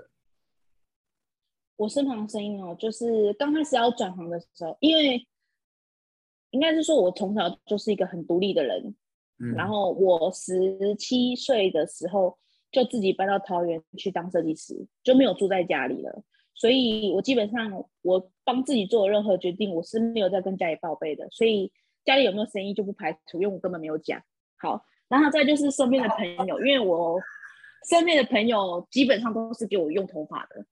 [1.77, 5.27] 我身旁的声音哦，就是刚开始要转行的时候，因为
[6.51, 8.95] 应该是说我从小就是一个很独立的人，
[9.39, 12.37] 嗯然后我十七岁的时候
[12.71, 16.23] 就自己搬到桃园去当设计师，就没有住在家里了。
[16.53, 21.27] 所以我基本上我帮自己做任何决定，我是没有在跟家里报备的。
[21.31, 21.71] 所以
[22.05, 24.21] 家里有没有生意就不排除，因为我根本没有讲。
[24.57, 27.19] 好，然后再就是身边的朋友，因为我
[27.89, 30.63] 身边的朋友基本上都是给我用头发的，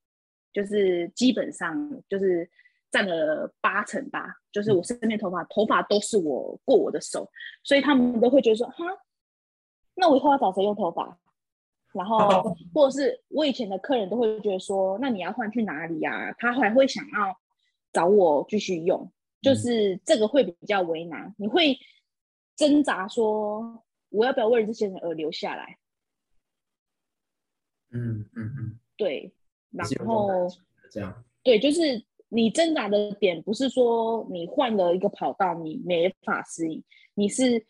[0.54, 2.48] 就是基本上就是
[2.92, 7.30] 占了八成吧，就是我身边头发头发都是我过我的手，
[7.64, 8.86] 所以他们都会觉得说，哈，
[9.96, 11.20] 那我以后要找谁用头发？
[11.94, 17.40] 然后 或者是我以前的客人都会觉得说，那你要换去哪里呀、他还会想要
[17.92, 19.12] 找我继续用，
[19.42, 21.78] 就是这个会比较为难，你会
[22.56, 25.78] 挣扎说，我要不要为了这些人而留下来？
[27.92, 29.34] 嗯嗯嗯，对，
[29.72, 30.48] 然后
[30.92, 36.84] 这样，对，就是你挣扎的点不是说你换了一个跑道你没法适应，
[37.16, 37.66] 你是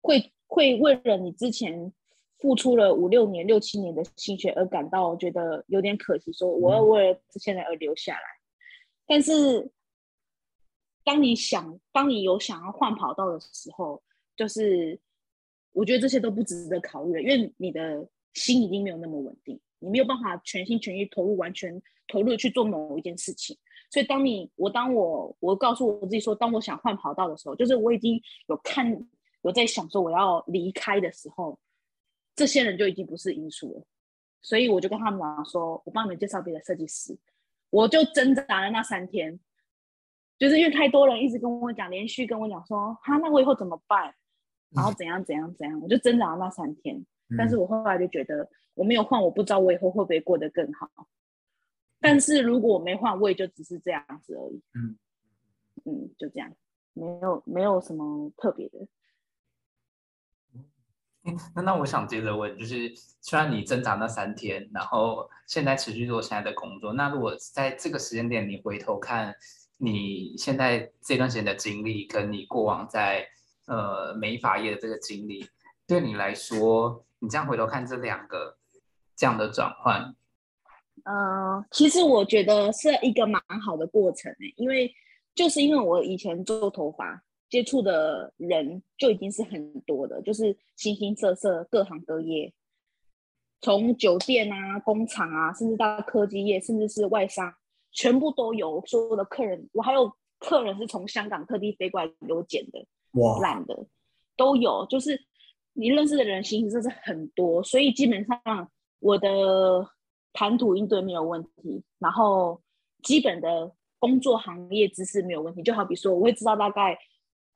[0.00, 1.92] 会会为了你之前
[2.38, 8.22] 付出了五六年、六七年的心血而感到觉得有点可惜，说我要为了这些人而留下来。
[9.06, 9.70] 但是
[11.04, 14.02] 当你想，当你有想要换跑道的时候，
[14.34, 14.98] 就是
[15.72, 23.58] 我觉得这些都不值得考虑了，因为你的心已经没有那么稳定，你没有办法全心全意投入，完全投入去做某一件事情。
[23.90, 29.06] 所以，当你我当我我告诉我自己说，当我想换跑道的时候，就是我已经有看
[29.42, 31.58] 有在想说我要离开的时候，
[32.36, 33.84] 这些人就已经不是因素了。
[34.42, 37.18] 所以我就跟他们讲说，我帮你们介绍别的设计师。
[37.68, 39.38] 我就挣扎了那三天，
[40.38, 44.14] 就是因为太多人一直跟我讲，连续跟我讲说，哈，那我以后怎么办？
[44.70, 47.04] 然后怎样怎样怎样，我就挣扎了那三天。
[47.36, 50.88] 但是我后来就觉得，我没有换，我不知道我以后会不会过得更好。
[52.00, 54.62] 但是如果我没换，我也就只是这样子而已。
[54.74, 54.96] 嗯
[55.84, 56.52] 嗯，就这样，
[56.92, 58.78] 没有没有什么特别的。
[61.22, 62.90] 嗯那那我想接着问，就是
[63.20, 69.34] 虽然你挣扎那三天，然后现在持续做现在的工作，那如果在这个时间点你回头看
[69.76, 73.28] 你现在这段时间的经历，跟你过往在
[73.66, 75.46] 呃美发业的这个经历，
[75.86, 78.56] 对你来说，你这样回头看这两个
[79.14, 80.14] 这样的转换，
[81.04, 84.92] 嗯，其实我觉得是一个蛮好的过程诶，因为
[85.34, 92.52] 就是因为我以前做头发接触的人就已经是很多的，就是形形色色、各行各业，
[93.60, 97.52] 从酒店啊、工厂啊，甚至到科技业，甚至是外商，
[97.92, 98.84] 全部都有。
[98.86, 103.86] 所有的客人，我还有客人是从香港特地飞过来给我剪的，哇，烂的
[104.36, 105.20] 都有，就是
[105.72, 108.70] 你认识的人形形色色很多，所以基本上
[109.00, 109.28] 我的
[110.32, 112.60] 谈吐应对没有问题，然后
[113.02, 116.98] 基本的工作行业知识没有问题，就好比说我会知道大概。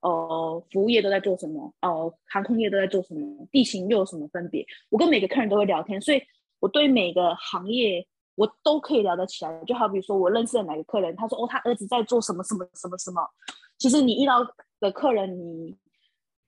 [0.00, 1.72] 呃，服务业都在做什么？
[1.80, 3.48] 呃，航空业都在做什么？
[3.50, 4.62] 地形又有什么分别？
[4.90, 6.20] 我跟每个客人都会聊天，所以
[6.60, 9.64] 我对每个行业我都可以聊得起来。
[9.64, 13.26] 就好比说我认识的哪个客人，他说哦，他儿子在做什么什么什么什么。
[13.78, 14.46] 其实你遇到
[14.78, 15.74] 的客人，你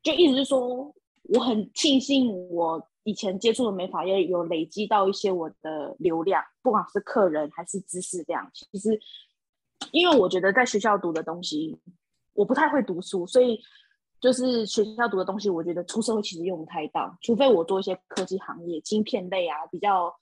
[0.02, 0.94] 就一直是说，
[1.34, 8.50] 我很庆幸我以前接触的美发业有累积到一些我的流量，不管是客人还是知识量。
[8.52, 9.00] 其实，
[9.92, 11.80] 因为我觉得在学校读的东西。
[12.34, 13.59] 我不太会读书，所以
[14.20, 20.14] 就是学校读的东西，我觉得出社会其实用不太到，除非我做一些科技行业、晶片类啊，比较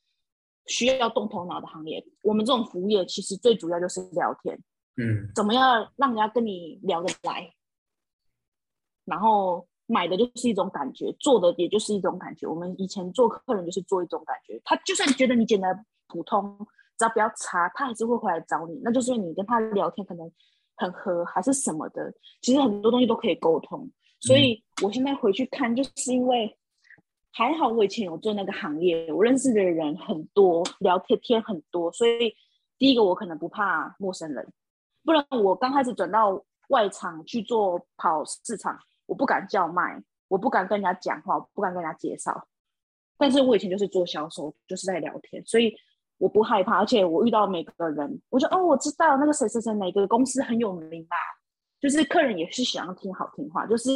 [0.66, 2.06] 需要动头脑的行业。
[2.22, 4.56] 我们这种服务业其实最主要就是聊天，
[4.96, 7.52] 嗯怎么样让人家跟你聊得来，
[9.04, 12.46] 然后买的就是一种感觉，做的也就是一种感觉。
[12.46, 15.68] 我们以前做客人就是做一种感觉，他就算觉得你剪的
[16.08, 16.56] 普通，
[16.98, 18.80] 只要不要差，他还是会回来找你。
[18.82, 20.30] 那就是因为你跟他聊天可能。
[20.76, 23.88] 很合，还是什么的，其实很多东西都可以沟通。
[24.18, 26.58] 所以我现在回去看，就是因为
[27.30, 32.34] 还好我以前有做那个行业，我认识的人很多，聊天天很多，所以
[32.76, 34.52] 第一个我可能不怕陌生人，
[35.04, 38.76] 不然我刚开始转到外场去做跑市场，
[39.06, 42.46] 我不敢叫卖，我不敢跟人家讲话，不敢跟人家介绍。
[43.16, 45.74] 但是我以前就是做销售，就是在聊天，所以
[46.18, 51.16] 我不害怕，而且我遇到每个人，我就哦，我知道那个谁谁谁哪个公司很有名吧。
[51.80, 53.90] 就是客人也是想要听好听话，就是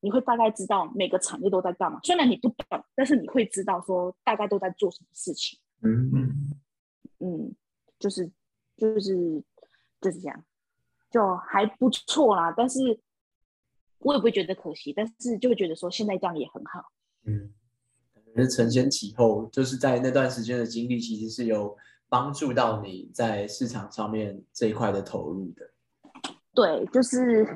[0.00, 1.98] 你会大概知道每个产业都在干嘛。
[2.02, 5.58] 虽然你不懂，但是你会知道说大概都在做什么事情。
[5.82, 6.50] 嗯嗯
[7.20, 7.54] 嗯，
[7.98, 8.30] 就是
[8.76, 9.42] 就是
[10.02, 10.44] 就是这样，
[11.10, 12.52] 就还不错啦。
[12.54, 13.00] 但是
[14.00, 16.92] 我也不会觉得可惜，但是就会觉得说现在这样也很好。
[17.24, 17.52] 嗯，
[18.14, 21.76] 感觉承先启后，就是在那段时间的经历，其实是有
[22.08, 25.70] 帮助到你在市场上面这一块的投入的。
[26.52, 27.46] 对，就是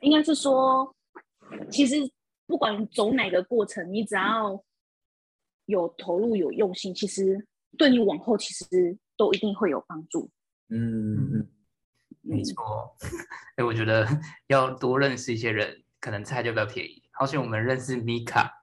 [0.00, 0.94] 应该是说，
[1.70, 1.96] 其实
[2.46, 4.62] 不管走哪个过程，你只要
[5.66, 7.46] 有投入、有用心，其实
[7.76, 10.28] 对你往后其实都一定会有帮助。
[10.70, 11.48] 嗯嗯，
[12.28, 12.94] 没错。
[13.56, 14.06] 哎，我觉得
[14.48, 17.02] 要多认识一些人，可能菜就比较便宜。
[17.12, 18.60] 好像我们认识米卡。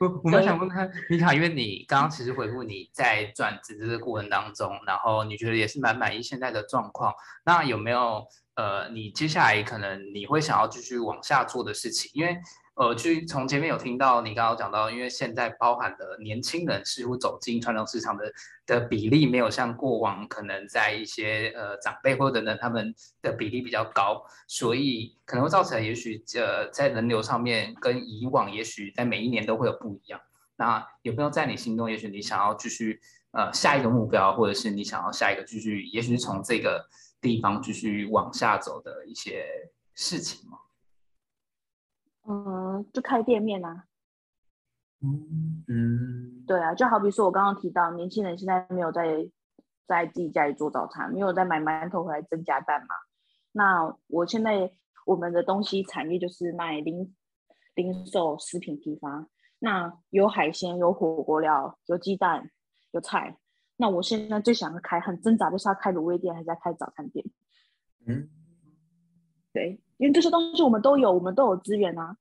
[0.00, 7.12] 我我们想问看米卡，因为你刚刚其实回复你在转职的过程当中，然后你觉得也是蛮满意现在的状况，
[7.44, 12.10] 那有没有呃，你接下来可能你会想要继续往下做的事情？
[12.14, 12.36] 因为
[12.78, 18.32] 呃，去从前面有听到你刚刚讲到，因为现在包含的年轻人似乎走进传统市场的
[18.66, 30.20] 的比例没有像过往可能在一些呃长辈或者呢他们的比例比较高，所以可能会造成也许呃在人流上面跟以往也许在每一年都会有不一样。
[30.54, 33.00] 那有没有在你心中，也许你想要继续
[33.32, 36.88] 呃下一个目标，或者是你想要下一个继续，也许是从这个
[37.20, 39.44] 地方继续往下走的一些
[39.96, 40.58] 事情吗？
[42.28, 43.84] 嗯，就开店面啊。
[45.00, 49.28] 嗯嗯，对啊，就好比说我刚刚提到，年轻人现在没有在
[49.86, 52.88] 在自己家里做早餐，没有在买馒头回来蒸加蛋嘛。
[53.52, 54.70] 那我现在
[55.06, 57.14] 我们的东西产业就是卖零
[57.74, 59.26] 零售食品批发，
[59.60, 62.50] 那有海鲜，有火锅料，有鸡蛋，
[62.90, 63.38] 有菜。
[63.76, 67.24] 那我现在最想要开，很挣扎，就是要开卤味店，还是要开早餐店？
[68.04, 68.28] 嗯，
[69.52, 69.80] 对。
[69.98, 72.16] 因为这些东西我们都有，我们都有资源啊。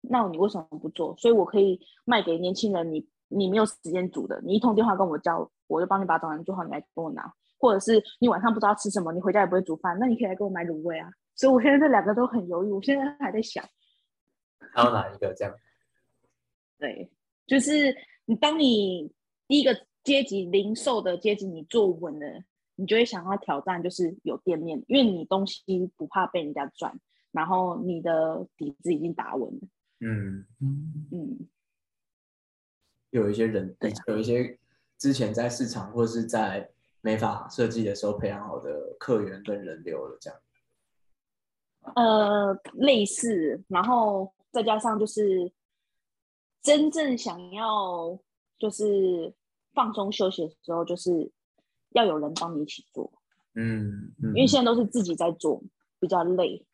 [0.00, 1.16] 那你为什么不做？
[1.16, 2.92] 所以我可以卖给年轻人。
[2.92, 7.32] 你你没有时间煮的，你一通电话跟我叫，我就帮你把早餐做好，你来跟我拿。
[7.58, 11.10] 或者是你晚上不知道吃什么，你回家也不会煮饭，那你可以来跟我买卤味啊。
[11.34, 13.64] 所以我现在这两个都很犹豫，我现在还在想，
[14.72, 15.54] 还有哪一个这样？
[16.78, 17.10] 对，
[17.46, 17.96] 就是
[18.26, 19.10] 你当你
[19.48, 22.44] 第一个阶级零售的阶级你做稳了。
[22.76, 25.62] 你就会想要挑战，就是有店面，因为你东西
[25.96, 26.98] 不怕被人家赚，
[27.30, 29.60] 然后你的底子已经打稳了。
[30.00, 31.48] 嗯嗯嗯，
[33.10, 33.76] 有一些人，
[34.08, 34.58] 有一些
[34.98, 36.68] 之前在市场或是在
[37.00, 40.40] 美发设计的时候培养好的客源跟人流了，这样。
[41.94, 45.52] 呃，类似，然后再加上就是
[46.60, 48.18] 真正想要
[48.58, 49.32] 就是
[49.72, 51.30] 放松休息的时候，就是。
[51.94, 53.10] 要有人帮你一起做，
[53.54, 55.62] 嗯，因为现在都是自己在做，
[55.98, 56.66] 比较累。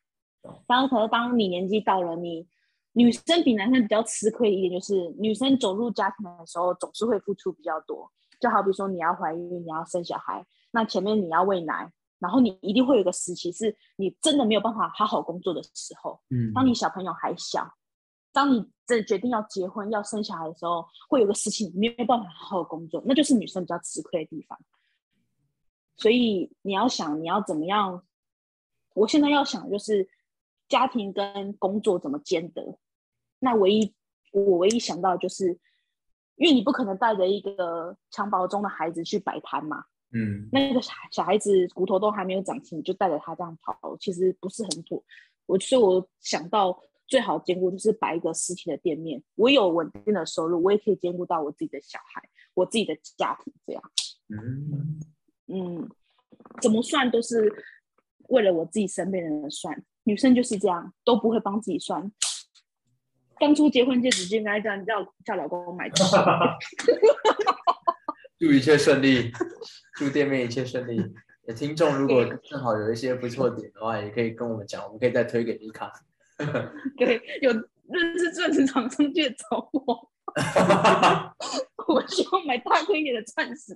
[0.67, 2.47] 当然，可能当你年纪到了，你
[2.93, 8.11] 女生比男生比较吃亏一点，就是女生走入家庭的时候，总是会付出比较多。
[8.39, 16.19] 就好比说，你要怀孕，你要生小孩，那前面你要喂奶，然后你一定会有个时期，是你真的没有办法好好工作的时候。
[16.31, 17.71] 嗯，当你小朋友还小，
[18.33, 24.57] 当你真决定要结婚、要生小孩的时候，会有个时期没有办法好好工作，那就是女生比较吃亏的地方。
[26.01, 28.03] 所以你要想你要怎么样？
[28.95, 30.09] 我现在要想就是
[30.67, 32.79] 家庭跟工作怎么兼得。
[33.37, 33.93] 那唯一
[34.31, 35.59] 我唯一想到就是，
[36.37, 39.85] 因为你不可能带着一个襁褓中的孩子去摆摊嘛。
[40.11, 40.49] 嗯。
[40.51, 45.03] 那个小小孩子骨头都还没有长齐，你就带着他这样跑，其实不是很妥。
[45.45, 53.83] 我所以，我想到最好兼顾就是摆一个实体的店面，我有稳定的收入，我也可以兼顾到我自己的小孩，我自己的家庭这样。
[54.29, 54.99] 嗯。
[55.53, 55.89] 嗯，
[56.61, 57.51] 怎么算都是
[58.29, 59.83] 为了我自己身边的人算。
[60.03, 62.11] 女生就是这样，都不会帮自己算。
[63.39, 65.89] 当初结婚戒指就应该这样，叫叫老公买。
[68.39, 69.31] 祝一切顺利，
[69.95, 70.99] 祝店面一切顺利。
[71.55, 75.91] 听众如果正好有一些不错点的话，也可以跟我们讲，我们可以再推给妮卡。
[76.97, 80.09] 对，有认识钻石厂商就找我。
[81.87, 83.75] 我希望买大颗一点的钻石。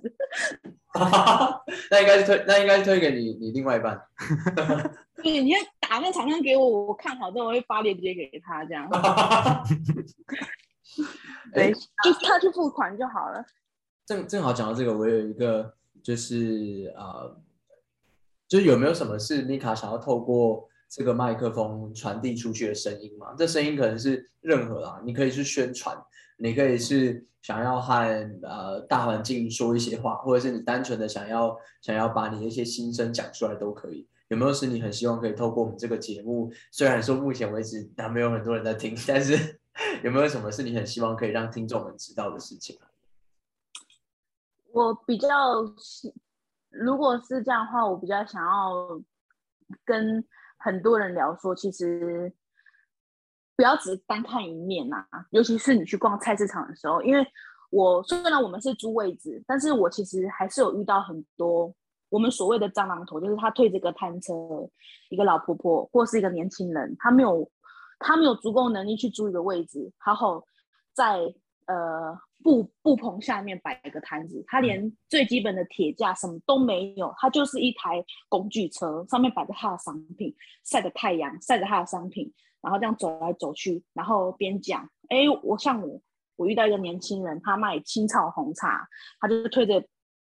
[1.90, 4.00] 那应该是推，那应该是推给你你另外一半。
[5.22, 8.88] 对，你要打那厂商给我，我看好之后我会发链接给他，这样。
[11.52, 13.44] 对，就他去付款就好了。
[14.06, 17.36] 正正好讲到这个，我有一个就是呃，
[18.48, 23.34] 就是有没有什么是米卡想要透过这个麦克风传递出去的声音嘛？
[23.36, 25.94] 这声音可能是任何啊，你可以去宣传，
[26.36, 27.94] 你可以是想要和
[28.42, 34.08] 呃大环境说一些话，或者是你单纯的想要想要把你的一些心声讲出来都可以。
[34.28, 36.50] 有没有是你很希望可以透过我们这个节目？
[36.72, 39.60] 虽然说目前为止还没有很多人在听，但是
[40.02, 42.76] 有没有什么是你很希望可以让听众们知道的事情？
[44.72, 45.28] 我比较，
[46.70, 49.00] 如果是这样的话，我比较想要
[49.84, 50.22] 跟
[50.58, 52.32] 很多人聊说，其实
[53.56, 55.04] 不要只单看一面呐。
[55.30, 57.26] 尤其是你去逛菜市场的时候，因为
[57.70, 61.74] 我虽然我们是租位置，但是我其实还是有遇到很多。
[62.08, 64.32] 我们所谓的蟑螂头，就是他推这个摊车，
[65.10, 67.50] 一个老婆婆或是一个年轻人，他没有
[67.98, 70.44] 他没有足够能力去租一个位置，好好
[70.94, 71.18] 在
[71.66, 80.32] 呃布布棚下面摆一个摊子，他连最基本的铁架什么都没有，他就是一台工具车，上面摆着他的商品，
[80.64, 82.32] 晒着太阳，晒着他的商品，
[82.66, 86.00] 然后这样走来走去，然后边讲，哎，我像我
[86.34, 88.88] 我遇到一个年轻人，他卖青草红茶，
[89.20, 89.80] 他就是推着。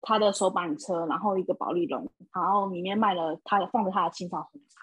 [0.02, 4.80] 他的手板车，然后一个保利龙，然后里面卖了他的放着他的青草红茶。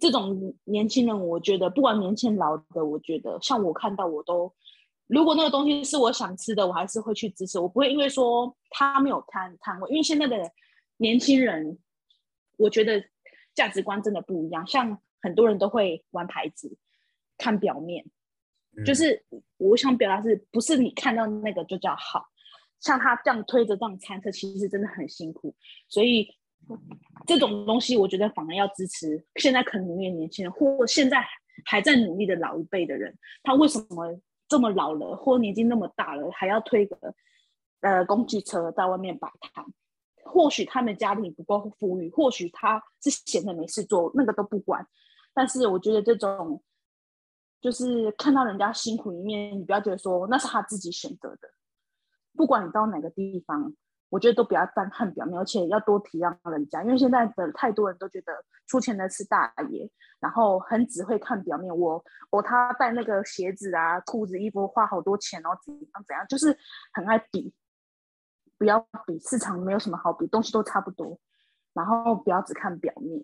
[0.00, 4.52] 这种年轻人，我觉得不管年轻老的，我觉得像我看到我都，
[5.06, 7.60] 如果那个东西是我想吃的，我还是会去支持。
[7.60, 10.36] 我不会因为说他没有摊摊位，因为现在的
[10.96, 11.78] 年轻人，
[12.58, 13.00] 我觉得
[13.54, 14.66] 价值观真的不一样。
[14.66, 16.76] 像很多人都会玩牌子，
[17.38, 18.04] 看表面，
[18.84, 19.24] 就是
[19.56, 22.26] 我想表达是不是你看到那个就叫好。
[22.78, 25.54] 像他这样推着这样餐车，其实真的很辛苦，
[25.88, 26.28] 所以
[27.26, 31.24] 这种东西我觉得反而要支持现在肯努力的年轻人，或现在
[31.64, 33.16] 还在努力的老一辈的人。
[33.42, 37.14] 他为什么这么老了，或年纪那么大了，还要推个
[37.80, 39.64] 呃工具车在外面摆摊？
[40.22, 44.86] 或许他们家庭不够富裕，或许他是闲的没事做，那个都不管。
[45.36, 46.62] 但是我觉得这种
[47.60, 51.50] 就是看到人家辛苦一面，你不要觉得说那是他自己选择的。
[52.34, 53.74] 不管你到哪个地方，
[54.08, 58.32] 我觉得都不要单看表面，而且要多体谅人家，因为现在的太多人都觉得
[58.66, 61.76] 出钱的是大爷，然后很只会看表面。
[61.76, 66.56] 我我他带那个鞋子啊、裤子、衣服花好多钱哦，怎样怎样，就是
[66.94, 67.52] 很爱比。
[68.58, 71.20] 不要比，市场没有什么好比，东西都差不多。
[71.74, 73.22] 然后不要只看表面，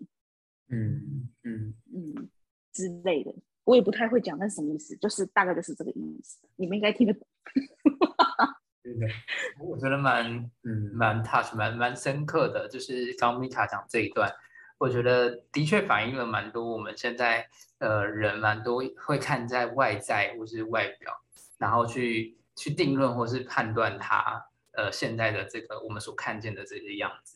[0.73, 2.29] 嗯嗯嗯
[2.71, 7.27] 之类的，我也不太会讲那是什么意思，就是大概就是这个意思，你们应该听得懂。
[9.59, 14.29] 我觉得蛮嗯蛮 touch 蛮蛮深刻的，就是刚米卡讲这一段，
[14.77, 17.47] 我觉得的确反映了蛮多我们现在
[17.79, 21.13] 呃人蛮多会看在外在或是外表，
[21.57, 27.32] 然后去去定论或是判断他呃现在的这个我们所看见的这个样子，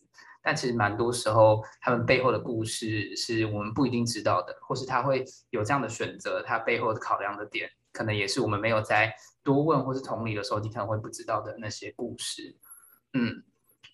[0.48, 9.14] 但其实蛮多时候他们背后的故事是我们不一定知道的，或是他会有这样的选择，他背后的考量的点可能也是我们没有在。
[9.44, 12.54] 多问或是同理的时候，你可能会不知道的那些故事。
[13.14, 13.42] 嗯，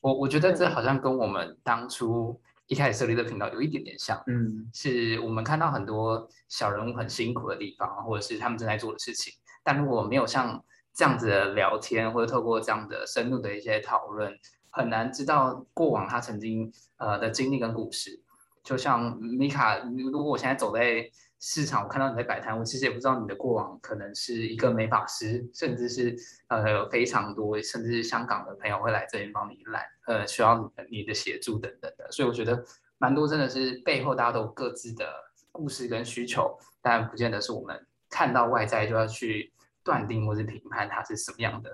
[0.01, 4.19] 我我觉得这好像跟我们当初一开始设立的频道有一点点像。
[4.25, 9.31] 嗯，是我们看到很多小人物很辛苦的地方，或者是他们正在做的事情。
[9.63, 14.35] 但如果没有像这样子的聊天，或者透过这样的深入的一些讨论，
[14.73, 18.21] 很难知道过往他曾经呃的经历跟故事。
[18.61, 21.09] 就像米卡，如果我现在走在。
[21.45, 26.15] 市场，我看到你在摆摊，我其实也不知道你的过往可能是一个美发师，甚至是
[26.47, 32.63] 呃有非常多，甚至是香港的朋友会来这边帮你揽，呃需要你的协助等等的，所以我觉得
[32.97, 35.05] 蛮多真的是背后大家都各自的
[35.51, 39.51] 故事跟需求，但不见得是我们看到外在就要去
[39.83, 41.69] 断定或是评判它是什么样的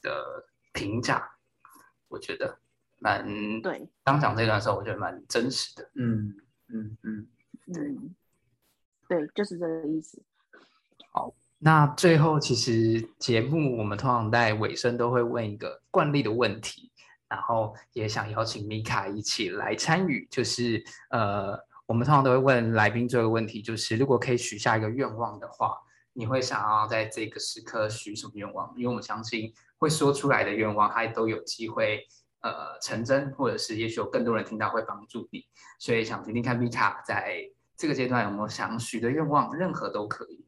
[0.00, 1.33] 的评价，
[2.14, 2.56] 我觉得
[3.00, 3.26] 蛮
[3.60, 3.88] 对。
[4.04, 6.36] 刚讲这段时候，我觉得蛮真实的，嗯
[6.68, 7.26] 嗯嗯，
[7.72, 7.96] 对。
[9.06, 10.22] 对，就是这个意思。
[11.12, 16.90] 好，那最后其实节目我们通常在尾声都会问一个惯例的问题，
[17.28, 20.26] 然后也想邀请米卡一起来参与。
[20.30, 21.54] 就是呃，
[21.84, 25.76] 我们通常都会问来宾这个问题，就是如果可以许下一个愿望的话，
[26.14, 28.72] 你会想要在这个时刻许什么愿望？
[28.74, 29.52] 因为我们相信
[29.84, 32.04] 会说出来的愿望，它都有机会
[32.40, 35.44] 呃成真，或者是也许有更多人听到会帮助你。
[35.78, 37.50] 所以想听听看 Vita 在。
[37.76, 39.52] 这个阶段有没有想许的愿望？
[39.52, 40.46] 任何都可以。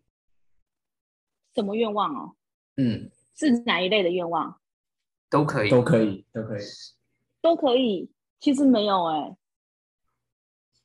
[1.57, 2.37] 什么愿望哦？
[2.77, 4.61] 嗯，是哪一类的愿望？
[5.29, 6.63] 都可以，都可以，都可以，
[7.43, 8.13] 都可以。
[8.39, 9.37] 其实没有哎、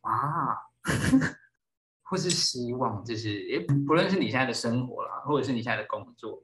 [0.02, 0.58] 啊，
[2.10, 6.44] 或是希望，就是也不不论是你现在的生活啦，或者是你现在的工作，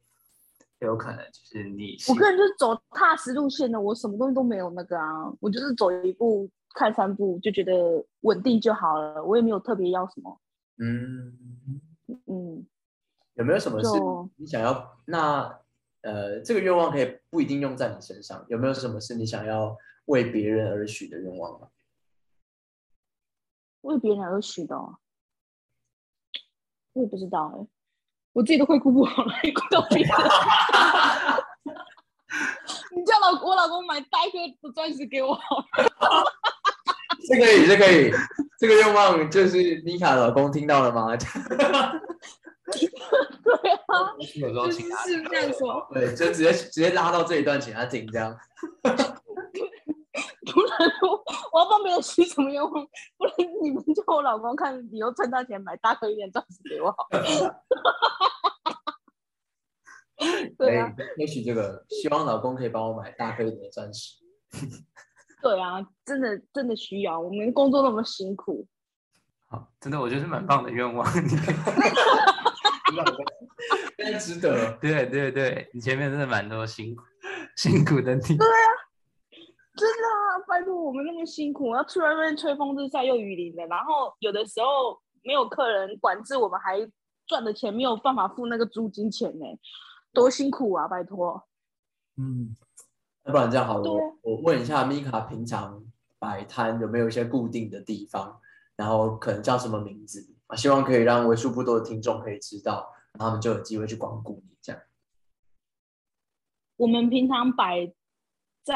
[0.79, 7.73] 有可能就是你我个人就是走踏实路线的，我什么东西都没有那个啊，我就是走一步看三步，就觉得
[8.21, 10.39] 稳定就好了，我也没有特别要什么。
[10.77, 11.35] 嗯，
[12.27, 12.67] 嗯，
[13.33, 13.89] 有没有什么事
[14.35, 14.99] 你想要？
[15.05, 15.59] 那
[16.01, 19.75] 呃，这个愿望可以不一定用在你身上，有没有什么是你想要
[20.05, 21.69] 为别人而许的愿望吗？
[23.81, 24.99] 为别人而许的、哦，
[26.93, 27.67] 我也不知道哎、
[28.37, 30.11] 我自己都快哭不好了，还顾到别人。
[32.95, 36.23] 你叫老我老公买大一颗的钻石给我好了，
[37.27, 38.11] 这可以，这可以，
[38.59, 41.07] 这个愿望就是妮卡老公听到了吗？
[41.17, 41.25] 对
[43.87, 48.37] 啊，有时候就是请他是这样说，对，就直接直接拉到这一段，请他听这样。
[50.53, 51.23] 不然我
[51.53, 52.71] 我要帮别人许什么愿望？
[53.17, 57.63] 不然你们叫我老公看以后赚到钱买大颗一点钻石给我好了。
[60.57, 64.15] 对啊，也许这个希望老公可以帮我买大颗一点的钻石。
[65.41, 68.67] 对啊，真的真的需要，我们工作那么辛苦，
[69.47, 71.05] 好，真的我觉得是蛮棒的愿望。
[73.97, 74.75] 非常值得。
[74.81, 77.03] 对对对，你前面真的蛮多辛苦
[77.55, 78.35] 辛苦的地。
[79.77, 86.79] 真的啊，拜托我们那么辛苦，要去外面吹风日晒又雨淋的，然后有的时候没有客人管制，我们还
[87.27, 89.45] 赚的钱没有办法付那个租金钱呢，
[90.13, 90.87] 多辛苦啊！
[90.87, 91.47] 拜托，
[92.17, 92.55] 嗯，
[93.25, 95.85] 要不然这样好了，啊我我问一下米卡，平常
[96.17, 98.41] 摆摊有没有一些固定的地方，
[98.75, 100.55] 然后可能叫什么名字啊？
[100.55, 104.81] 希望可以让为数不多的听众可以知道，他们就有机会去光顾你这样。
[106.77, 107.93] 我们平常摆
[108.67, 108.75] 在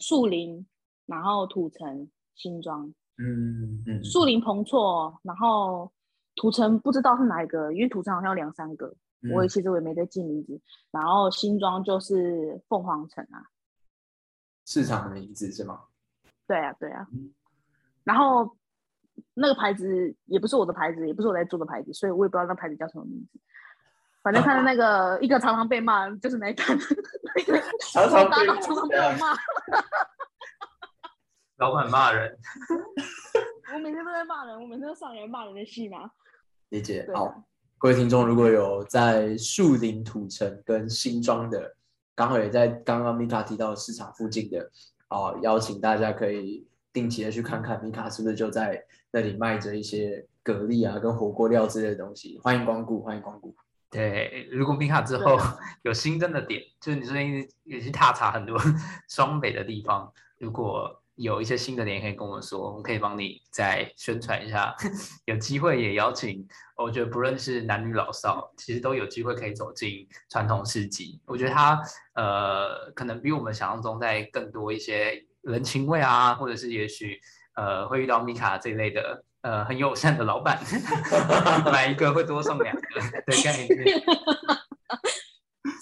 [0.00, 0.66] 树林，
[1.06, 5.92] 然后土城、新庄，嗯嗯树林彭措，然后
[6.34, 8.92] 土城不知道是哪一个，因为土城好像有两三个，
[9.32, 10.60] 我也其实我也没在记名字。
[10.90, 13.46] 然后新庄就是凤凰城啊，
[14.66, 15.84] 市场的名字是吗？
[16.48, 17.32] 对啊，对啊嗯。
[18.02, 18.56] 然后
[19.34, 23.38] 那个牌子也不是我的牌子，也不是我在做的牌子，所以我也不知道那牌子叫什么名字。
[24.22, 26.78] 反正看到那个一个常常被骂，就是那一摊，
[27.36, 29.36] 那 个常常被大家常常被我骂，
[31.58, 32.38] 老板骂人，
[33.74, 36.10] 我每天都在骂人，我每天都上演骂人的戏嘛。
[36.68, 37.08] 理解。
[37.12, 37.42] 好，
[37.78, 41.74] 各位听众，如果有在树林土城跟新庄的，
[42.14, 44.70] 刚好也在刚刚米卡提到的市场附近的，
[45.08, 53.54] 哦，邀请大家可以定期的去看看米卡是不是就在那里卖着一些蛤蜊啊跟火锅料之类的东西，欢迎光顾，欢迎光顾。
[53.92, 55.38] 对，如果米卡之后
[55.84, 58.58] 有新增的点，就是你最近也去踏查很多
[59.10, 64.74] 双北的地方，如果有一些新的点可以跟我说，我们可以帮你再宣传一下。
[65.26, 71.20] 有机会也邀请，我觉得不论是男女老少，其实都有机会可以走进传统市集。
[71.26, 71.78] 我觉得它
[72.14, 77.20] 呃，可能比我们想象中在更多一些人情味啊，或者是也许
[77.56, 79.22] 呃会遇到米卡这一类的。
[79.42, 80.58] 呃，很友善的老板，
[81.70, 82.82] 买一个会多送两个
[83.26, 83.68] 的概念。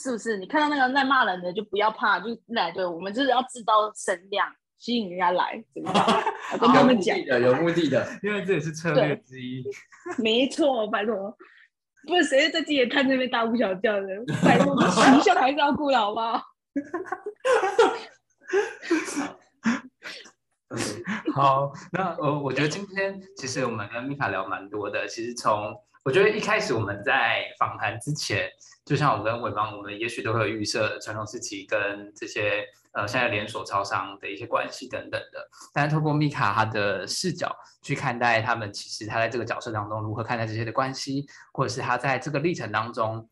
[0.02, 0.38] 是不是？
[0.38, 6.06] 你看到那个在骂人的，就不要怕，就来对，我们就是要制造声量，吸引人家来，怎么样？
[6.52, 8.08] 我跟他有们讲，目的的，有目的的。
[8.22, 9.62] 因为这也是策略之一。
[10.18, 11.36] 没错，拜托，
[12.08, 14.06] 不是谁在自己的摊那边大呼小叫的，
[14.42, 16.42] 拜托，形象还是要顾的好不好？
[21.41, 25.09] 好，那呃，我觉得今天其实我们跟米卡聊蛮多的。
[25.09, 25.74] 其实从
[26.05, 28.47] 我觉得一开始我们在访谈之前，
[28.84, 32.62] 就像我跟伟邦，我们也许都会有预设传统市集跟这些
[32.93, 35.49] 呃现在连锁超商的一些关系等等的。
[35.72, 41.24] 但是透过米卡他的视角去看待他们，其实他在这个角色当中如何看待这些的关系，
[41.55, 43.26] 或者是他在这个历程当中，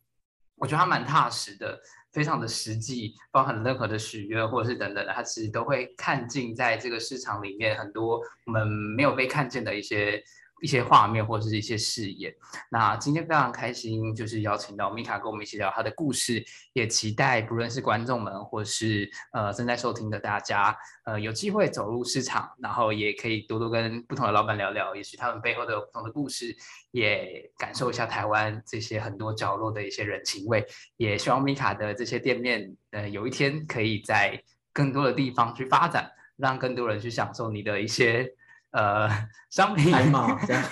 [0.56, 1.78] 我觉得他蛮踏实的。
[2.12, 10.22] 非常的实际，包含任何的许愿或者是等等的，他其实都会看尽在这个市场里面很多我们没有被看见的一些
[10.60, 12.34] 一些画面或者是一些视野。
[12.70, 26.56] 那今天非常开心，就是邀请到米卡跟我们一起聊他的故事，也期待不论是观众们或是呃正在收听的大家，呃有机会走入市场，然后也可以多多跟不同的老板聊聊，也许他们背后都有不同的故事，
[26.90, 30.66] 也感受一下台湾这些很多角落的一些人情味。
[30.96, 34.42] 也希望米卡的这些店面，呃，有一天可以在
[34.72, 38.32] 更多的地方去发展，让更多人去享受你的一些
[38.72, 39.08] 呃
[39.50, 39.90] 商品。
[39.92, 40.62] 开骂这样。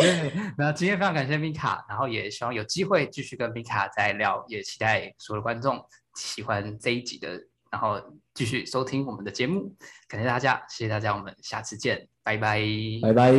[0.00, 8.00] 对， 那今天非常感谢米卡，然后也希望有机会继续跟米卡再聊，也期待所有的观众喜欢这一集的然后
[8.34, 9.74] 继续收听我们的节目。
[10.08, 12.60] 感谢大家，谢谢大家，我们下次见，拜拜，
[13.02, 13.32] 拜拜。